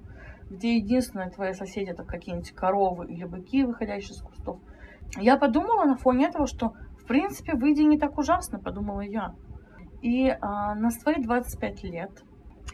[0.51, 4.61] где единственное твои соседи это какие-нибудь коровы или быки, выходящие из кустов.
[5.17, 9.35] Я подумала на фоне этого, что в принципе в Индии не так ужасно, подумала я.
[10.03, 12.11] И а, на свои 25 лет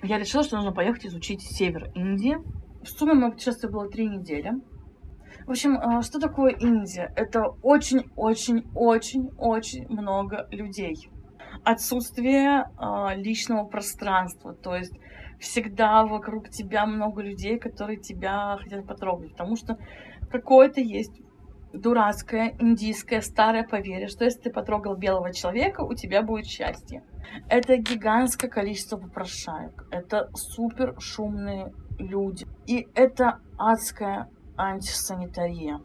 [0.02, 2.38] я решила, что нужно поехать изучить север Индии.
[2.82, 4.54] В сумме мое путешествие было 3 недели.
[5.46, 7.12] В общем, а, что такое Индия?
[7.14, 11.08] Это очень-очень-очень-очень много людей
[11.64, 14.54] отсутствие э, личного пространства.
[14.54, 14.94] То есть
[15.38, 19.32] всегда вокруг тебя много людей, которые тебя хотят потрогать.
[19.32, 19.78] Потому что
[20.30, 21.20] какое-то есть
[21.72, 27.04] дурацкое индийское старое поверье, что если ты потрогал белого человека, у тебя будет счастье.
[27.48, 29.86] Это гигантское количество попрошаек.
[29.90, 32.46] Это супер шумные люди.
[32.66, 35.80] И это адская антисанитария.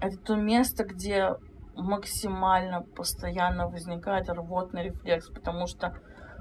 [0.00, 1.30] Это то место, где
[1.76, 5.94] максимально постоянно возникает рвотный рефлекс, потому что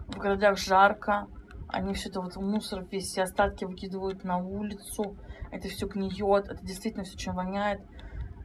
[0.07, 1.27] в городах жарко,
[1.67, 5.15] они все это вот мусор, все остатки выкидывают на улицу,
[5.51, 7.81] это все гниет, это действительно все очень воняет.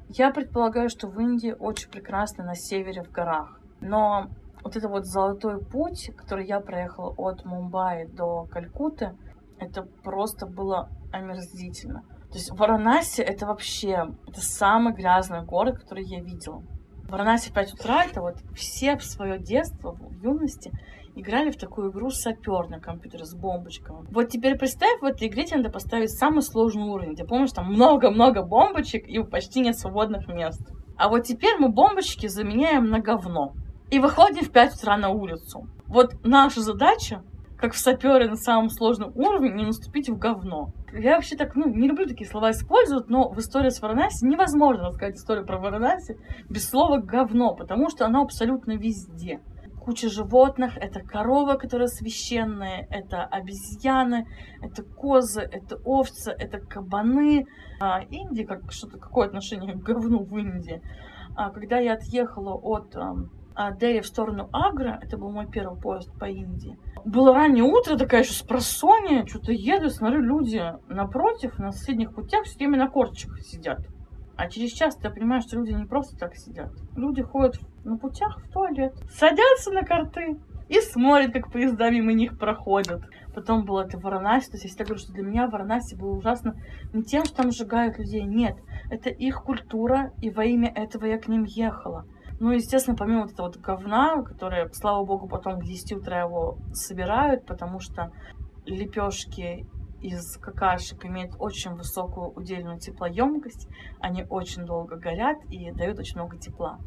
[0.09, 3.61] Я предполагаю, что в Индии очень прекрасно на севере в горах.
[3.81, 4.29] Но
[4.65, 9.15] вот это вот золотой путь, который я проехала от Мумбаи до Калькутты,
[9.59, 12.03] это просто было омерзительно.
[12.31, 16.63] То есть Варанаси это вообще, это самый грязный город, который я видела.
[17.09, 20.71] В 5 утра, это вот все в свое детство, в юности,
[21.15, 24.07] играли в такую игру сапер на компьютере с бомбочками.
[24.11, 27.73] Вот теперь представь, в этой игре тебе надо поставить самый сложный уровень, где, помнишь, там
[27.73, 30.61] много-много бомбочек и почти нет свободных мест.
[30.99, 33.55] А вот теперь мы бомбочки заменяем на говно.
[33.91, 35.67] И выходим в 5 утра на улицу.
[35.87, 37.23] Вот наша задача
[37.59, 40.71] как в сапере на самом сложном уровне, не наступить в говно.
[40.93, 44.85] Я вообще так, ну, не люблю такие слова использовать, но в истории с Варанаси невозможно
[44.85, 46.17] рассказать историю про Варанаси
[46.49, 49.41] без слова говно, потому что оно абсолютно везде.
[49.81, 54.27] Куча животных, это корова, которая священная, это обезьяны,
[54.63, 57.47] это козы, это овцы, это кабаны.
[57.81, 60.81] А, Индия, как что-то, какое отношение к говну в Индии?
[61.35, 62.95] А, когда я отъехала от
[63.59, 66.79] а, Дели в сторону Агра, это был мой первый поезд по Индии.
[67.05, 72.45] Было раннее утро, такая еще с просонья, что-то еду, смотрю, люди напротив, на соседних путях
[72.45, 73.81] все время на корточках сидят.
[74.37, 76.71] А через час ты понимаешь, что люди не просто так сидят.
[76.97, 82.39] Люди ходят на путях в туалет, садятся на карты и смотрят, как поезда мимо них
[82.39, 83.03] проходят.
[83.35, 84.51] Потом было это Варанаси.
[84.51, 86.55] То есть, я говорю, что для меня Варанаси было ужасно
[86.93, 88.23] не тем, что там сжигают людей.
[88.23, 88.57] Нет,
[88.91, 92.05] это их культура, и во имя этого я к ним ехала.
[92.41, 96.59] Ну, естественно, помимо вот этого вот говна, которое, слава богу, потом к 10 утра его
[96.73, 98.13] собирают, потому что
[98.65, 99.67] лепешки
[100.01, 106.39] из какашек имеют очень высокую удельную теплоемкость, они очень долго горят и дают очень много
[106.39, 106.79] тепла.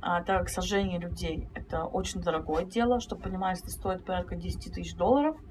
[0.00, 4.72] А, так как сожжение людей это очень дорогое дело, чтобы понимать, это стоит порядка 10
[4.72, 5.36] тысяч долларов–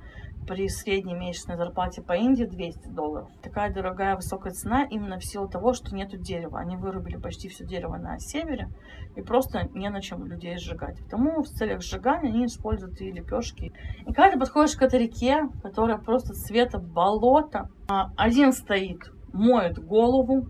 [0.47, 3.29] при средней месячной зарплате по Индии 200 долларов.
[3.41, 6.59] Такая дорогая высокая цена именно в силу того, что нету дерева.
[6.59, 8.69] Они вырубили почти все дерево на севере
[9.15, 11.01] и просто не на чем людей сжигать.
[11.03, 13.73] Потому в целях сжигания они используют и лепешки.
[14.05, 19.79] И когда ты подходишь к этой реке, которая просто цвета болота, а один стоит, моет
[19.79, 20.47] голову,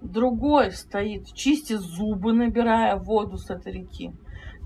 [0.00, 4.12] другой стоит, чистит зубы, набирая воду с этой реки,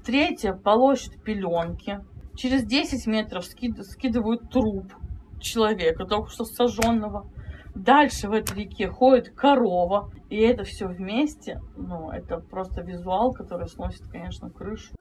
[0.04, 2.00] третья полощет пеленки,
[2.36, 4.92] Через 10 метров скид, скидывают труп
[5.40, 7.30] человека, только что сожженного.
[7.74, 10.10] Дальше в этой реке ходит корова.
[10.30, 14.94] И это все вместе, ну, это просто визуал, который сносит, конечно, крышу.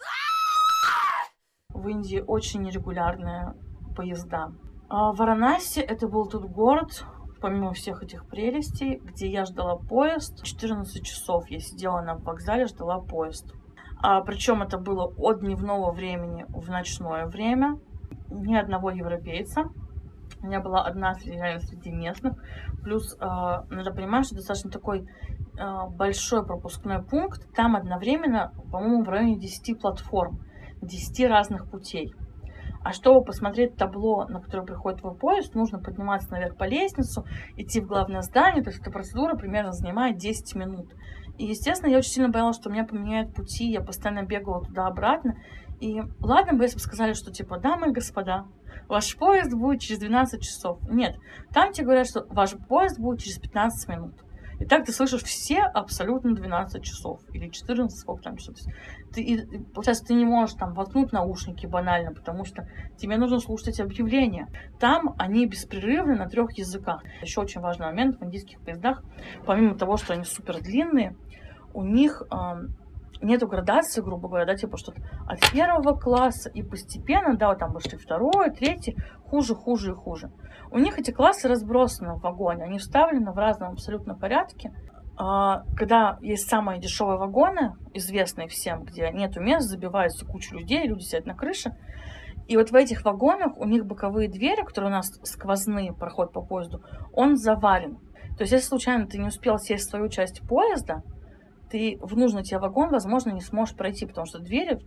[1.70, 3.56] В Индии очень нерегулярные
[3.96, 4.52] поезда.
[4.90, 7.04] А Варанаси это был тот город,
[7.42, 10.44] помимо всех этих прелестей, где я ждала поезд.
[10.44, 13.54] 14 часов я сидела на вокзале, ждала поезд.
[14.06, 17.80] А, причем это было от дневного времени в ночное время.
[18.30, 19.70] Ни одного европейца.
[20.42, 22.34] Я была одна реально среди местных.
[22.84, 25.08] Плюс, э, надо понимать, что достаточно такой
[25.58, 27.48] э, большой пропускной пункт.
[27.56, 30.38] Там одновременно, по-моему, в районе 10 платформ,
[30.82, 32.14] 10 разных путей.
[32.84, 37.80] А чтобы посмотреть табло, на которое приходит твой поезд, нужно подниматься наверх по лестницу, идти
[37.80, 38.62] в главное здание.
[38.62, 40.92] То есть эта процедура примерно занимает 10 минут.
[41.38, 45.38] И, естественно, я очень сильно боялась, что меня поменяют пути, я постоянно бегала туда-обратно.
[45.80, 48.46] И ладно бы, если бы сказали, что типа, дамы и господа,
[48.88, 50.80] ваш поезд будет через 12 часов.
[50.90, 51.18] Нет,
[51.52, 54.14] там тебе говорят, что ваш поезд будет через 15 минут.
[54.64, 57.20] И так ты слышишь все абсолютно 12 часов.
[57.34, 58.56] Или 14, сколько там часов.
[59.12, 62.66] Ты, и, получается, ты не можешь там воткнуть наушники банально, потому что
[62.98, 64.48] тебе нужно слушать эти объявления.
[64.80, 67.04] Там они беспрерывны на трех языках.
[67.22, 69.04] Еще очень важный момент в индийских поездах,
[69.46, 71.18] помимо того, что они супер длинные,
[71.74, 72.36] у них э,
[73.24, 77.74] нету градации, грубо говоря, да, типа что-то от первого класса и постепенно, да, вот там
[77.74, 80.32] вышли второй, третий, хуже, хуже и хуже.
[80.72, 84.74] У них эти классы разбросаны в вагоне, они вставлены в разном абсолютно порядке.
[85.16, 91.04] А, когда есть самые дешевые вагоны, известные всем, где нету мест, забивается куча людей, люди
[91.04, 91.76] сидят на крыше,
[92.48, 96.42] и вот в этих вагонах у них боковые двери, которые у нас сквозные, проходят по
[96.42, 96.84] поезду,
[97.14, 97.98] он заварен.
[98.38, 101.04] То есть, если случайно ты не успел сесть в свою часть поезда,
[101.74, 104.80] ты в нужный тебе вагон, возможно, не сможешь пройти, потому что двери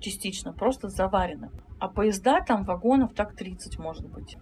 [0.00, 1.52] частично просто заварены.
[1.78, 4.36] А поезда там вагонов так 30 может быть.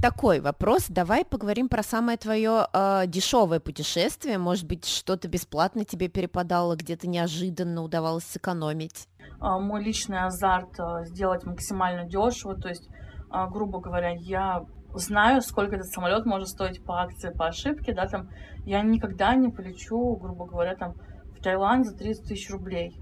[0.00, 0.86] Такой вопрос.
[0.88, 4.38] Давай поговорим про самое твое э, дешевое путешествие.
[4.38, 9.08] Может быть, что-то бесплатно тебе перепадало, где-то неожиданно удавалось сэкономить.
[9.40, 12.54] А, мой личный азарт а, сделать максимально дешево.
[12.54, 12.88] То есть,
[13.28, 14.64] а, грубо говоря, я
[14.98, 18.28] знаю, сколько этот самолет может стоить по акции, по ошибке, да, там,
[18.64, 20.94] я никогда не полечу, грубо говоря, там,
[21.36, 22.96] в Таиланд за 30 тысяч рублей.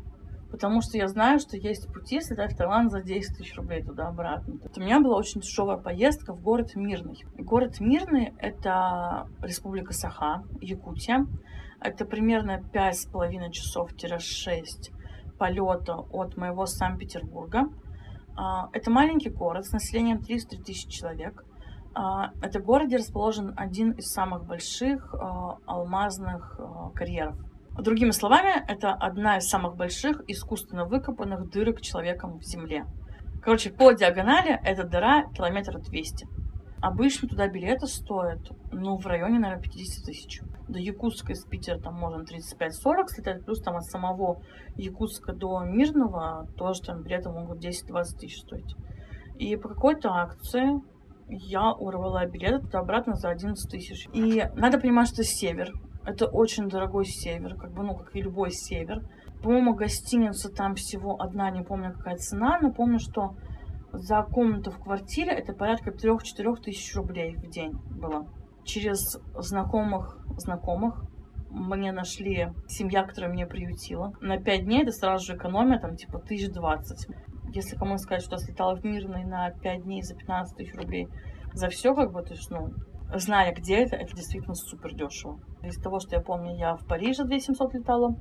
[0.50, 4.56] потому что я знаю, что есть пути слетать в Таиланд за 10 тысяч рублей туда-обратно.
[4.76, 7.24] У меня была очень дешевая поездка в город Мирный.
[7.38, 11.26] Город Мирный— это республика Саха, Якутия.
[11.80, 14.92] Это примерно 5,5 часов-6
[15.38, 17.64] полета от моего Санкт-Петербурга.
[18.36, 21.44] А, это маленький город с населением 300 тысяч человек.
[21.94, 26.58] А, это город, где расположен один из самых больших а, алмазных
[26.94, 27.36] карьеров
[27.78, 32.84] Другими словами, это одна из самых больших искусственно выкопанных дырок человеком в земле.
[33.42, 36.28] Короче, по диагонали эта дыра километр 200.
[36.82, 38.40] Обычно туда билеты стоят,
[38.72, 40.42] ну, в районе, наверное, 50 тысяч.
[40.68, 44.42] До Якутска из Питера там можно 35-40 слетать, плюс там от самого
[44.76, 48.76] Якутска до Мирного тоже там билеты могут 10-20 тысяч стоить.
[49.38, 50.78] И по какой-то акции
[51.28, 54.08] я урвала билеты туда-обратно за 11 тысяч.
[54.12, 55.72] И надо понимать, что север.
[56.04, 59.02] Это очень дорогой север, как бы, ну, как и любой север.
[59.42, 63.34] По-моему, гостиница там всего одна, не помню, какая цена, но помню, что
[63.92, 68.26] за комнату в квартире это порядка 3-4 тысяч рублей в день было.
[68.64, 71.04] Через знакомых знакомых
[71.50, 74.12] мне нашли семья, которая меня приютила.
[74.20, 77.06] На 5 дней это сразу же экономия, там, типа, тысяч двадцать.
[77.54, 81.08] Если кому сказать, что слетала в Мирный на 5 дней за 15 тысяч рублей
[81.52, 82.70] за все, как бы, то есть, ну,
[83.14, 85.38] зная, где это, это действительно супер дешево.
[85.62, 88.16] Из того, что я помню, я в Париже 2700 летала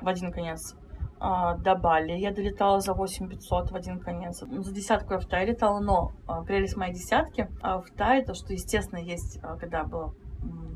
[0.00, 0.74] в один конец.
[1.20, 4.40] А, до Бали я долетала за 8500 в один конец.
[4.40, 8.34] За десятку я в Тай летала, но а, прелесть моей десятки а в Тай, то,
[8.34, 10.14] что, естественно, есть, когда была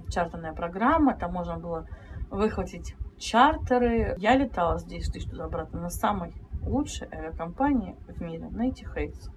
[0.09, 1.89] чартерная программа, там можно было
[2.31, 4.15] выхватить чартеры.
[4.19, 6.33] Я летала здесь тысяч туда-обратно на самой
[6.67, 9.31] лучшей авиакомпании в мире, на Etihades.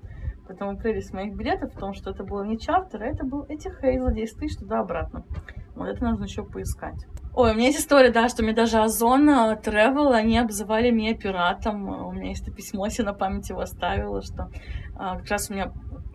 [0.48, 3.70] Поэтому прелесть моих билетов в том, что это было не чартер, а это был эти
[3.70, 5.24] за 10 тысяч туда-обратно.
[5.76, 7.06] Вот это нужно еще поискать.
[7.36, 12.08] Ой, у меня есть история, да, что мне даже Озон Travel, они обзывали меня пиратом.
[12.08, 14.50] У меня есть это письмо, я на памяти его оставила, что
[14.96, 15.72] а, как раз у меня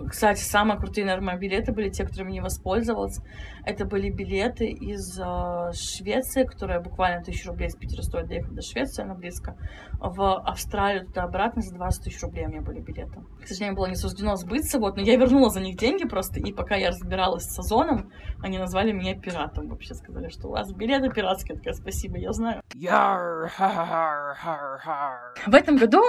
[0.08, 3.20] кстати, самые крутые, наверное, билеты были те, которыми не воспользовалась.
[3.66, 8.62] Это были билеты из э, Швеции, которая буквально тысячу рублей с Питера стоит доехать до
[8.62, 9.56] Швеции, она близко.
[10.00, 13.20] В Австралию туда-обратно за 20 тысяч рублей у меня были билеты.
[13.42, 16.52] К сожалению, было не суждено сбыться, вот, но я вернула за них деньги просто, и
[16.52, 18.10] пока я разбиралась с Озоном,
[18.42, 19.68] они назвали меня пиратом.
[19.68, 21.54] Вообще сказали, что у вас билеты пиратские.
[21.54, 22.62] Я такая, спасибо, я знаю.
[22.74, 25.34] Яр, хар, хар, хар.
[25.46, 26.02] В этом году,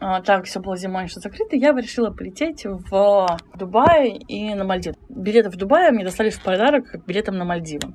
[0.00, 4.94] э, так все было зимой что закрыто, я решила полететь в Дубай и на Мальдивы.
[5.08, 7.94] Билеты в Дубае мне достались в подарок билетом на Мальдивы.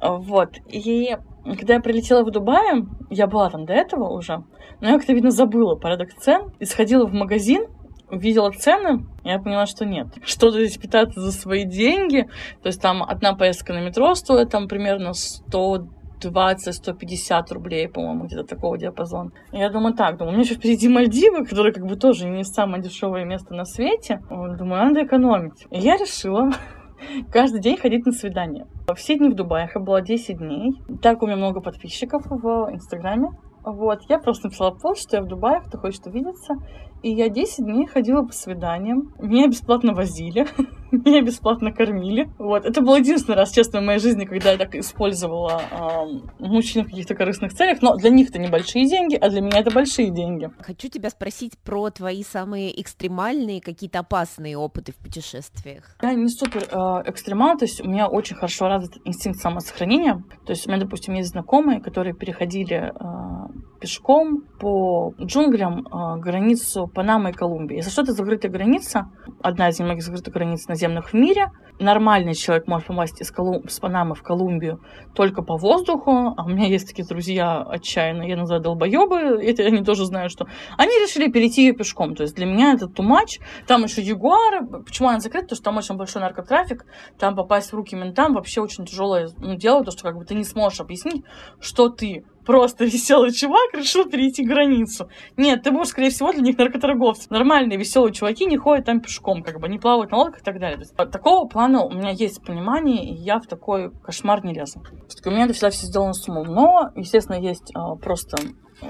[0.00, 0.56] Вот.
[0.68, 4.44] И когда я прилетела в Дубай, я была там до этого уже,
[4.80, 7.66] но я как-то, видно, забыла порядок цен и сходила в магазин,
[8.10, 10.08] увидела цены, я поняла, что нет.
[10.24, 12.28] Что здесь питаться за свои деньги?
[12.62, 15.88] То есть там одна поездка на метро стоит там примерно 100
[16.20, 19.32] 120-150 рублей, по-моему, где-то такого диапазона.
[19.52, 22.82] Я думаю, так, думаю, у меня еще впереди Мальдивы, которые как бы тоже не самое
[22.82, 24.22] дешевое место на свете.
[24.30, 25.66] Думаю, надо экономить.
[25.70, 26.52] И я решила
[27.30, 28.66] каждый день ходить на свидание.
[28.94, 30.72] Все дни в Дубае, я была 10 дней.
[31.02, 33.30] Так у меня много подписчиков в Инстаграме.
[33.64, 36.54] Вот, я просто написала пост, что я в Дубае, кто хочет увидеться.
[37.02, 39.12] И я 10 дней ходила по свиданиям.
[39.18, 40.46] Меня бесплатно возили.
[40.92, 42.30] Меня бесплатно кормили.
[42.38, 42.64] Вот.
[42.64, 46.86] Это был единственный раз, честно, в моей жизни, когда я так использовала э, мужчин в
[46.86, 47.82] каких-то корыстных целях.
[47.82, 50.50] Но для них это небольшие деньги, а для меня это большие деньги.
[50.60, 55.96] Хочу тебя спросить про твои самые экстремальные, какие-то опасные опыты в путешествиях.
[56.02, 60.22] Я не супер э, экстремал, то есть у меня очень хорошо развит инстинкт самосохранения.
[60.44, 63.36] То есть у меня, допустим, есть знакомые, которые переходили э,
[63.80, 67.76] пешком по джунглям э, границу Панамы и Колумбии.
[67.76, 69.10] Если что это закрытая граница,
[69.42, 71.50] одна из немногих закрытых границ наземных в мире.
[71.78, 73.68] Нормальный человек может попасть из Колум...
[73.68, 74.80] с Панамы в Колумбию
[75.14, 76.34] только по воздуху.
[76.36, 80.46] А у меня есть такие друзья отчаянные, я называю долбоебы, эти, они тоже знают, что
[80.78, 82.14] они решили перейти ее пешком.
[82.14, 83.42] То есть для меня это much.
[83.66, 84.66] Там еще Ягуар.
[84.86, 85.48] Почему она закрыта?
[85.48, 86.86] Потому что там очень большой наркотрафик.
[87.18, 90.34] Там попасть в руки ментам вообще очень тяжелое ну, дело, то что как бы ты
[90.34, 91.24] не сможешь объяснить,
[91.60, 95.10] что ты просто веселый чувак решил перейти границу.
[95.36, 97.26] Нет, ты будешь, скорее всего, для них наркоторговцем.
[97.30, 100.58] Нормальные веселые чуваки не ходят там пешком, как бы не плавают на лодках и так
[100.58, 100.78] далее.
[100.78, 104.82] Есть, такого плана у меня есть понимание, и я в такой кошмар не лезу.
[105.24, 106.46] У меня это всегда все сделано с умом.
[106.46, 108.36] Но, естественно, есть а, просто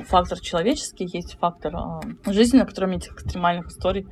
[0.08, 4.06] фактор человеческий, есть фактор а, жизни, на котором этих экстремальных историй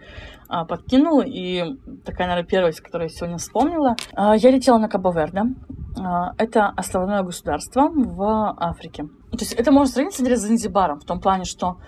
[0.48, 1.22] а, подкинул.
[1.24, 1.64] И
[2.04, 3.96] такая, наверное, первая, которую я сегодня вспомнила.
[4.14, 5.42] А, я летела на Кабо-Верде.
[6.38, 9.04] Это основное государство в Африке.
[9.30, 11.78] То есть это можно сравнить, с Занзибаром, в том плане, что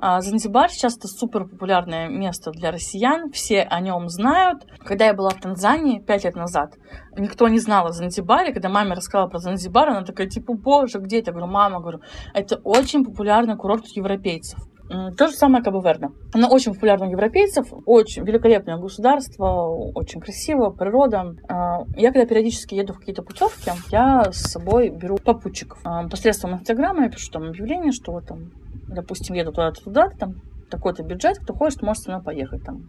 [0.00, 4.66] Занзибар сейчас это супер популярное место для россиян, все о нем знают.
[4.84, 6.74] Когда я была в Танзании пять лет назад,
[7.16, 8.52] никто не знал о Занзибаре.
[8.52, 11.30] Когда маме рассказала про Занзибар, она такая, типа, боже, где это?
[11.30, 12.00] Я говорю, мама, говорю,
[12.34, 14.60] это очень популярный курорт европейцев.
[14.88, 16.08] То же самое Кабо-Верде.
[16.32, 21.34] Оно очень популярно у европейцев, очень великолепное государство, очень красиво, природа.
[21.48, 25.80] А, я когда периодически еду в какие-то путевки, я с собой беру попутчиков.
[25.84, 28.52] А, посредством Инстаграма я пишу там объявление, что вот там,
[28.88, 30.36] допустим, еду туда-то, там,
[30.70, 32.82] такой-то бюджет, кто хочет, может со мной поехать там.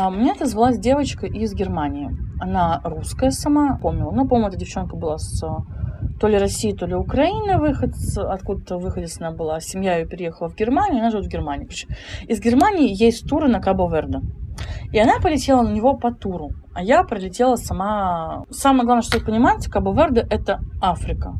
[0.00, 2.10] А мне отозвалась девочка из Германии.
[2.40, 4.10] Она русская сама, помню.
[4.10, 5.42] Ну, по-моему, эта девчонка была с
[6.18, 9.60] то ли России, то ли Украины выход, откуда-то выходец она была.
[9.60, 11.68] Семья ее переехала в Германию, она живет в Германии.
[12.26, 14.20] Из Германии есть туры на Кабо-Верде.
[14.92, 16.50] И она полетела на него по туру.
[16.74, 18.44] А я прилетела сама...
[18.50, 21.34] Самое главное, что вы понимаете, Кабо-Верде— это Африка.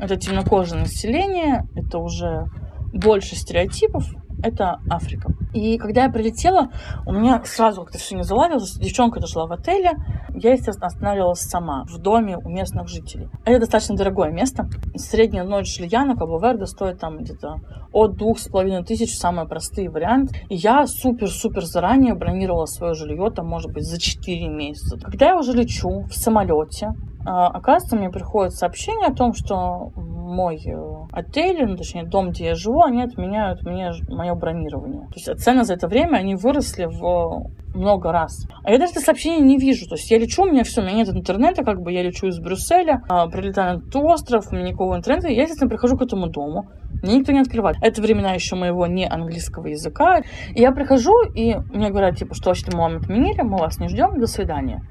[0.00, 2.46] Это темнокожее население, это уже
[2.92, 4.04] больше стереотипов,
[4.42, 5.30] это Африка.
[5.52, 6.70] И когда я прилетела,
[7.06, 8.74] у меня сразу как-то все не заладилось.
[8.74, 9.92] Девчонка жила в отеле.
[10.34, 13.28] Я, естественно, останавливалась сама в доме у местных жителей.
[13.44, 14.68] Это достаточно дорогое место.
[14.96, 17.56] Средняя ночь жилья на Кабо-Верде стоит там где-то
[17.92, 20.32] от двух с половиной тысяч, самый простой вариант.
[20.48, 24.98] И я супер-супер заранее бронировала свое жилье, там, может быть, за 4 месяца.
[24.98, 26.92] Когда я уже лечу в самолете,
[27.24, 32.46] а, оказывается, мне приходит сообщение о том, что мой э, отель, ну, точнее, дом, где
[32.46, 35.06] я живу, они отменяют мне мое бронирование.
[35.08, 38.46] То есть цены за это время, они выросли в много раз.
[38.64, 39.88] А я даже это сообщение не вижу.
[39.88, 42.26] То есть я лечу, у меня все, у меня нет интернета, как бы я лечу
[42.26, 45.28] из Брюсселя, а, прилетаю на этот остров, у меня никакого интернета.
[45.28, 46.68] Я, естественно, прихожу к этому дому.
[47.02, 47.78] Мне никто не открывает.
[47.80, 50.22] Это времена еще моего не английского языка.
[50.54, 53.88] И я прихожу, и мне говорят, типа, что вообще-то мы вам отменили, мы вас не
[53.88, 54.82] ждем, до свидания.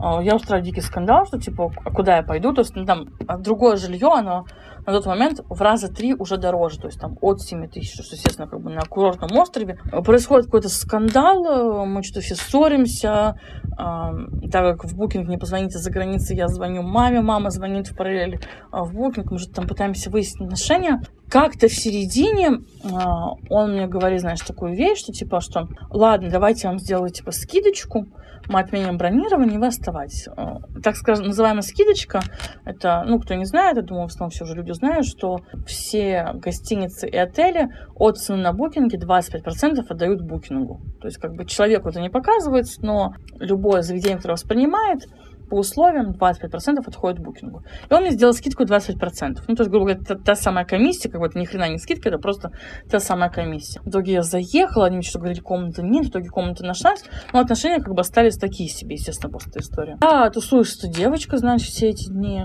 [0.00, 2.52] А, я устраиваю дикий скандал, что, типа, а куда я пойду?
[2.52, 3.08] То есть, ну, там,
[3.40, 4.46] другое жилье, оно
[4.86, 8.14] на тот момент в раза три уже дороже, то есть там от 7 тысяч, что,
[8.14, 9.78] естественно, как бы на курортном острове.
[10.04, 13.38] Происходит какой-то скандал, мы что-то все ссоримся,
[13.76, 18.40] так как в Букинг не позвоните за границей, я звоню маме, мама звонит в параллель
[18.70, 21.00] а в Букинг, мы же там пытаемся выяснить отношения.
[21.30, 26.62] Как-то в середине а, он мне говорит, знаешь, такую вещь, что типа, что ладно, давайте
[26.64, 28.06] я вам сделаю типа скидочку,
[28.48, 30.28] мы отменим бронирование, вы оставайтесь.
[30.36, 32.20] Э, так скажем, называемая скидочка,
[32.64, 36.32] это, ну, кто не знает, я думаю, в основном все уже люди знают, что все
[36.34, 40.80] гостиницы и отели от цены на букинге 25% отдают букингу.
[41.00, 45.06] То есть, как бы человеку это не показывается, но любое заведение, которое воспринимает,
[45.50, 47.62] по условиям 25% отходит букингу.
[47.88, 49.40] И он мне сделал скидку 20%.
[49.48, 51.78] Ну, то есть, грубо говоря, та, та самая комиссия, как бы это ни хрена не
[51.78, 52.52] скидка, это просто
[52.88, 53.80] та самая комиссия.
[53.80, 57.40] В итоге я заехала, они мне что-то говорили, комната нет, в итоге комната нашлась, но
[57.40, 59.96] отношения как бы остались такие себе, естественно, после этой истории.
[60.00, 62.44] А тусуешься девочка, значит, все эти дни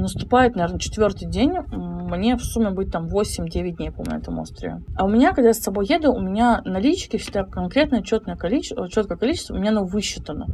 [0.00, 4.82] наступает, наверное, четвертый день, мне в сумме будет там 8-9 дней, по на этом острове.
[4.96, 8.88] А у меня, когда я с собой еду, у меня налички всегда конкретное четное количество,
[8.88, 10.46] четкое количество, у меня оно высчитано.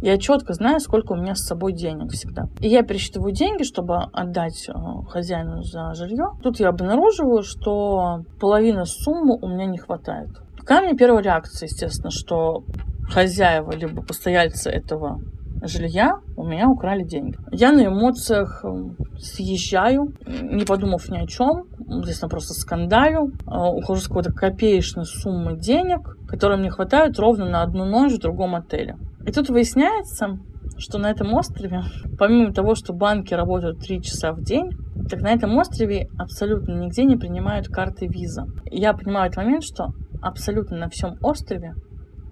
[0.00, 2.48] Я четко знаю, сколько у меня с собой денег всегда.
[2.60, 4.72] И я пересчитываю деньги, чтобы отдать э,
[5.08, 6.30] хозяину за жилье.
[6.42, 10.30] Тут я обнаруживаю, что половина суммы у меня не хватает.
[10.68, 12.62] Меня первая реакция, естественно, что
[13.08, 15.20] хозяева либо постояльцы этого
[15.62, 17.36] жилья у меня украли деньги.
[17.50, 24.00] Я на эмоциях эм, съезжаю, не подумав ни о чем, естественно, просто скандалю, э, ухожу
[24.00, 28.96] с какой-то копеечной суммы денег, которые мне хватают ровно на одну ночь в другом отеле.
[29.26, 30.38] И тут выясняется,
[30.80, 31.82] что на этом острове,
[32.18, 34.72] помимо того, что банки работают 3 часа в день,
[35.08, 38.46] так на этом острове абсолютно нигде не принимают карты виза.
[38.70, 41.74] Я понимаю этот момент, что абсолютно на всем острове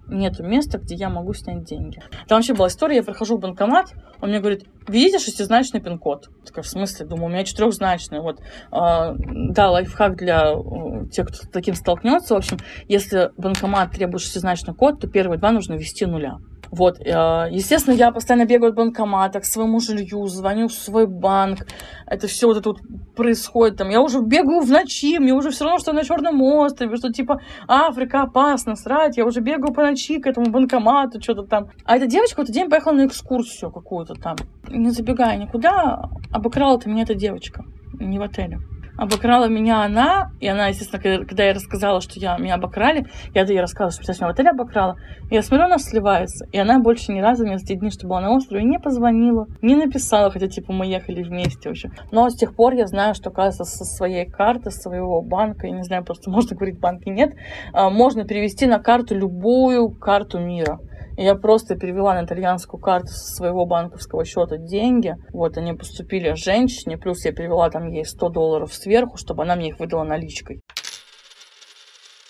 [0.07, 2.01] нету места, где я могу снять деньги.
[2.27, 6.29] Там вообще была история, я прихожу в банкомат, он мне говорит, видите шестизначный пин-код?
[6.45, 7.05] Такая, в смысле?
[7.05, 8.19] Думаю, у меня четырехзначный.
[8.19, 8.41] Вот.
[8.71, 12.33] А, да, лайфхак для uh, тех, кто с таким столкнется.
[12.33, 16.39] В общем, если банкомат требует шестизначный код, то первые два нужно ввести нуля.
[16.71, 21.65] Вот, э, естественно, я постоянно бегаю от банкомата к своему жилью, звоню в свой банк.
[22.05, 22.81] Это все вот это вот
[23.15, 23.77] происходит.
[23.77, 27.11] Там, я уже бегаю в ночи, мне уже все равно, что на Черном острове, что
[27.11, 29.17] типа Африка опасно, срать.
[29.17, 31.69] Я уже бегаю по ночи к этому банкомату, что-то там.
[31.85, 34.37] А эта девочка в этот день поехала на экскурсию какую-то там.
[34.67, 37.63] Не забегая никуда, обыкрала-то меня эта девочка.
[37.99, 38.59] Не в отеле
[38.99, 43.43] обокрала меня она, и она, естественно, когда, когда я рассказала, что я, меня обокрали, я
[43.43, 44.97] ей рассказывала, что меня в отеле обокрала,
[45.31, 48.07] и я смотрю, она сливается, и она больше ни разу мне за те дни, что
[48.07, 51.91] была на острове, не позвонила, не написала, хотя, типа, мы ехали вместе вообще.
[52.11, 55.73] Но с тех пор я знаю, что, кажется, со своей карты, со своего банка, я
[55.73, 57.33] не знаю, просто можно говорить банки нет,
[57.71, 60.79] а, можно перевести на карту любую карту мира.
[61.21, 65.15] Я просто перевела на итальянскую карту со своего банковского счета деньги.
[65.33, 69.71] Вот они поступили женщине, плюс я перевела там ей 100 долларов сверху, чтобы она мне
[69.71, 70.61] их выдала наличкой.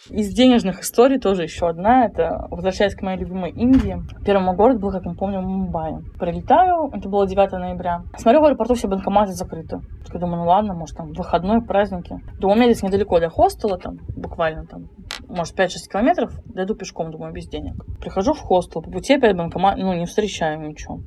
[0.10, 2.05] Из денежных историй тоже еще одна.
[2.05, 6.03] Это, возвращаясь к моей любимой Индии, первый мой город был, как мы помним, Мумбаи.
[6.20, 8.03] Прилетаю, это было 9 ноября.
[8.18, 9.82] Смотрю, в аэропорту все банкоматы закрыты.
[10.12, 12.20] Я думаю, ну ладно, может там выходной, праздники.
[12.39, 14.89] Думаю, у меня здесь недалеко до хостела, там буквально там
[15.30, 17.86] может, 5-6 километров, дойду пешком, думаю, без денег.
[17.99, 21.01] Прихожу в хостел, по пути опять банкомат, ну, не встречаю ничего.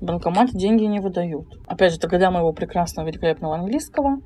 [0.00, 1.46] Банкоматы деньги не выдают.
[1.66, 4.20] Опять же, это когда моего прекрасного, великолепного английского,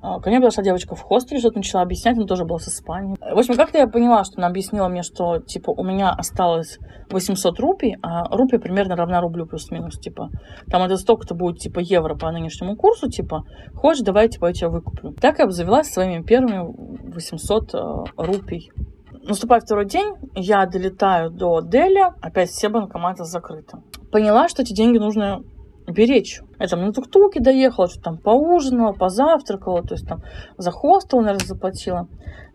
[0.00, 3.16] ко мне подошла девочка в хостеле, что-то начала объяснять, она тоже была с Испании.
[3.20, 6.78] В общем, как-то я поняла, что она объяснила мне, что, типа, у меня осталось
[7.10, 10.30] 800 рупий, а рупия примерно равна рублю плюс-минус, типа.
[10.70, 13.44] Там это столько-то будет, типа, евро по нынешнему курсу, типа,
[13.74, 15.12] хочешь, давай, типа, я тебя выкуплю.
[15.12, 17.78] Так я обзавелась своими первыми 800 э,
[18.16, 18.70] рупий.
[19.28, 23.78] Наступает второй день, я долетаю до Дели, опять все банкоматы закрыты.
[24.12, 25.42] Поняла, что эти деньги нужно
[25.88, 26.40] беречь.
[26.58, 30.22] Я там на тук-туке доехала, что там поужинала, позавтракала, то есть там
[30.56, 32.08] за хостел, наверное, заплатила.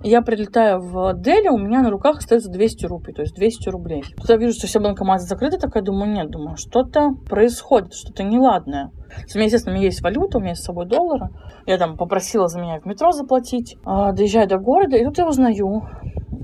[0.04, 4.04] Я прилетаю в Дели, у меня на руках остается 200 рупий, то есть 200 рублей.
[4.18, 8.92] Тут я вижу, что все банкоматы закрыты, такая думаю, нет, думаю, что-то происходит, что-то неладное.
[9.34, 11.30] У меня, естественно, у меня есть валюта, у меня есть с собой доллары.
[11.68, 13.78] Я там попросила за меня в метро заплатить.
[13.86, 15.84] А, доезжаю до города, и тут я узнаю,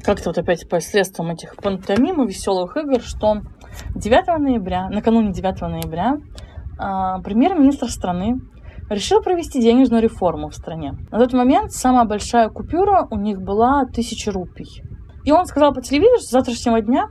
[0.04, 3.42] как-то вот опять по средствам этих пантомим и веселых игр, что
[3.96, 6.18] 9 ноября, накануне 9 ноября, а,
[6.78, 8.40] премьер-министр страны
[8.90, 10.96] решил провести денежную реформу в стране.
[11.12, 14.84] На тот момент самая большая купюра у них была 1000 рупий.
[15.26, 17.10] И он сказал по телевизору, что с завтрашнего дня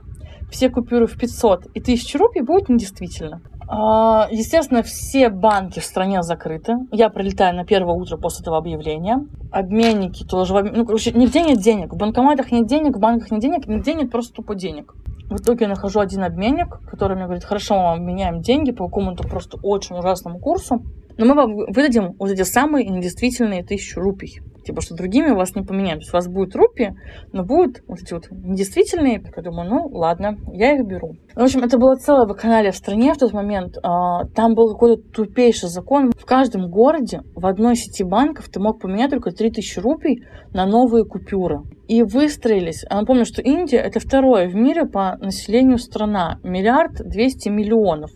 [0.49, 3.41] все купюры в 500 и 1000 рупий будут недействительны.
[3.69, 6.77] А, естественно, все банки в стране закрыты.
[6.91, 9.25] Я прилетаю на первое утро после этого объявления.
[9.51, 10.53] Обменники тоже...
[10.63, 11.93] Ну, короче, нигде нет денег.
[11.93, 14.95] В банкоматах нет денег, в банках нет денег, нигде нет просто тупо денег.
[15.29, 19.23] В итоге я нахожу один обменник, который мне говорит, хорошо, мы обменяем деньги по какому-то
[19.27, 20.83] просто очень ужасному курсу,
[21.17, 24.39] но мы вам выдадим вот эти самые недействительные тысячу рупий.
[24.67, 25.99] Типа, что другими вас не поменяем.
[25.99, 26.89] То есть у вас будет рупи,
[27.31, 29.23] но будут вот эти вот недействительные.
[29.33, 31.15] Я думаю, ну ладно, я их беру.
[31.35, 33.77] В общем, это было целое вакханалия в стране в тот момент.
[33.81, 36.11] А, там был какой-то тупейший закон.
[36.11, 41.05] В каждом городе в одной сети банков ты мог поменять только 3000 рупий на новые
[41.05, 41.61] купюры.
[41.87, 42.83] И выстроились.
[42.89, 46.39] Я напомню, что Индия это второе в мире по населению страна.
[46.43, 48.11] Миллиард двести миллионов.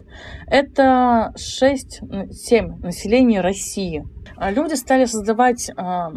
[0.47, 4.05] Это 6-7 населения России.
[4.35, 6.11] А люди стали создавать а,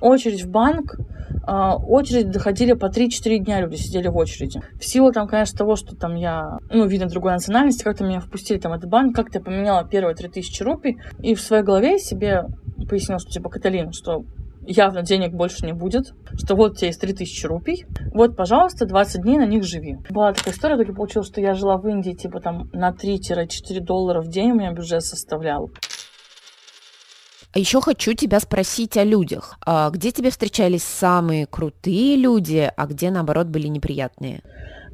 [0.00, 4.60] очередь в банк, э, очередь доходили по 3-4 дня, люди сидели в очереди.
[4.78, 8.58] В силу там, конечно, того, что там я, ну, видно другой национальности, как-то меня впустили
[8.58, 12.46] там этот банк, как-то я поменяла первые 3000 рупий, и в своей голове себе
[12.88, 14.24] пояснила, что типа, Каталина, что
[14.70, 19.22] явно денег больше не будет, что вот у тебя есть 3000 рупий, вот, пожалуйста, 20
[19.22, 19.96] дней на них живи.
[20.10, 24.20] Была такая история, так получилось, что я жила в Индии, типа, там, на 3-4 доллара
[24.20, 25.70] в день у меня бюджет составлял.
[27.52, 29.56] А еще хочу тебя спросить о людях.
[29.66, 34.42] А где тебе встречались самые крутые люди, а где, наоборот, были неприятные?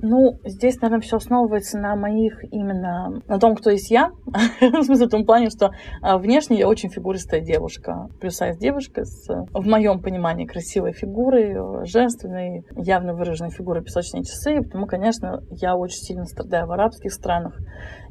[0.03, 4.11] Ну, здесь, наверное, все основывается на моих именно, на том, кто есть я.
[4.61, 5.70] в смысле, в том плане, что
[6.03, 8.09] а, внешне я очень фигуристая девушка.
[8.20, 14.61] Плюс сайз девушка с, в моем понимании, красивой фигурой, женственной, явно выраженной фигурой песочные часы.
[14.62, 17.59] Потому, конечно, я очень сильно страдаю в арабских странах.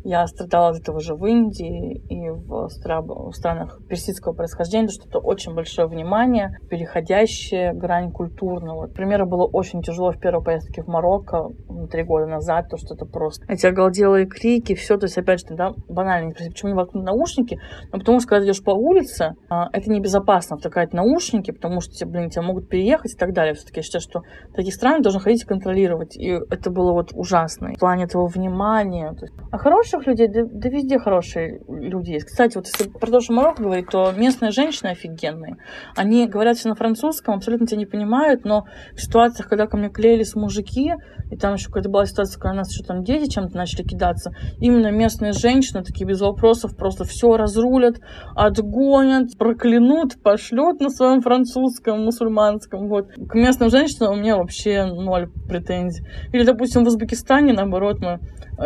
[0.08, 5.56] Я страдала от этого же в Индии и в, странах персидского происхождения, что это очень
[5.56, 8.86] большое внимание, переходящее грань культурного.
[8.86, 11.50] Например, было очень тяжело в первой поездке в Марокко
[11.90, 15.56] три года назад, то, что это просто эти оголделые крики, все, то есть, опять же,
[15.56, 17.60] да, банально, почему не воткнуть наушники,
[17.92, 22.30] но потому что, когда идешь по улице, а, это небезопасно втыкать наушники, потому что, блин,
[22.30, 23.56] тебя могут переехать и так далее.
[23.56, 24.22] Все-таки я считаю, что
[24.54, 29.16] такие страны должны ходить и контролировать, и это было вот ужасно в плане этого внимания.
[29.52, 32.26] А хорошие хороших людей, да, да везде хорошие люди есть.
[32.26, 35.58] Кстати, вот если про то, Марокко говорить, то местные женщины офигенные.
[35.96, 39.90] Они говорят все на французском, абсолютно тебя не понимают, но в ситуациях, когда ко мне
[39.90, 40.94] клеились мужики,
[41.32, 44.32] и там еще какая-то была ситуация, когда у нас еще там дети чем-то начали кидаться,
[44.60, 47.96] именно местные женщины такие без вопросов просто все разрулят,
[48.36, 52.88] отгонят, проклянут, пошлют на своем французском, мусульманском.
[52.88, 53.08] Вот.
[53.08, 56.06] К местным женщинам у меня вообще ноль претензий.
[56.32, 58.20] Или, допустим, в Узбекистане, наоборот, мы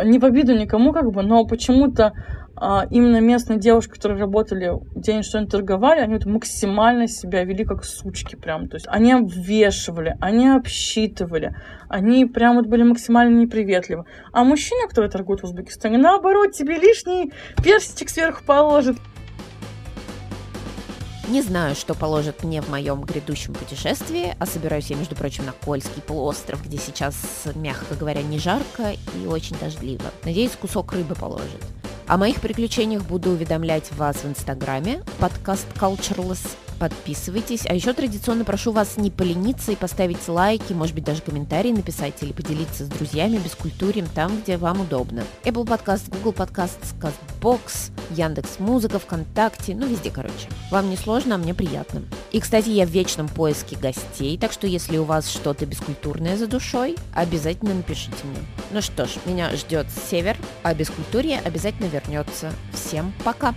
[0.04, 2.12] не в никому, как бы, но почему-то
[2.62, 7.84] а, именно местные девушки, которые работали день что-нибудь торговали, они вот максимально себя вели как
[7.84, 8.68] сучки прям.
[8.68, 11.56] То есть они обвешивали, они обсчитывали,
[11.88, 14.04] они прям вот были максимально неприветливы.
[14.32, 17.32] А мужчины, которые торгуют в Узбекистане, наоборот, тебе лишний
[17.64, 18.98] персичек сверху положит.
[21.30, 25.52] Не знаю, что положат мне в моем грядущем путешествии, а собираюсь я, между прочим, на
[25.52, 27.14] Кольский полуостров, где сейчас,
[27.54, 30.06] мягко говоря, не жарко и очень дождливо.
[30.24, 31.62] Надеюсь, кусок рыбы положит.
[32.08, 36.44] О моих приключениях буду уведомлять вас в Инстаграме, подкаст Cultureless,
[36.80, 37.66] подписывайтесь.
[37.66, 42.14] А еще традиционно прошу вас не полениться и поставить лайки, может быть, даже комментарии написать
[42.22, 45.22] или поделиться с друзьями без культурим там, где вам удобно.
[45.44, 50.48] Apple Podcast, Google Podcast, CastBox, Яндекс Музыка, ВКонтакте, ну везде, короче.
[50.70, 52.02] Вам не сложно, а мне приятно.
[52.32, 56.46] И, кстати, я в вечном поиске гостей, так что если у вас что-то бескультурное за
[56.46, 58.38] душой, обязательно напишите мне.
[58.72, 62.52] Ну что ж, меня ждет север, а бескультурье обязательно вернется.
[62.72, 63.54] Всем пока!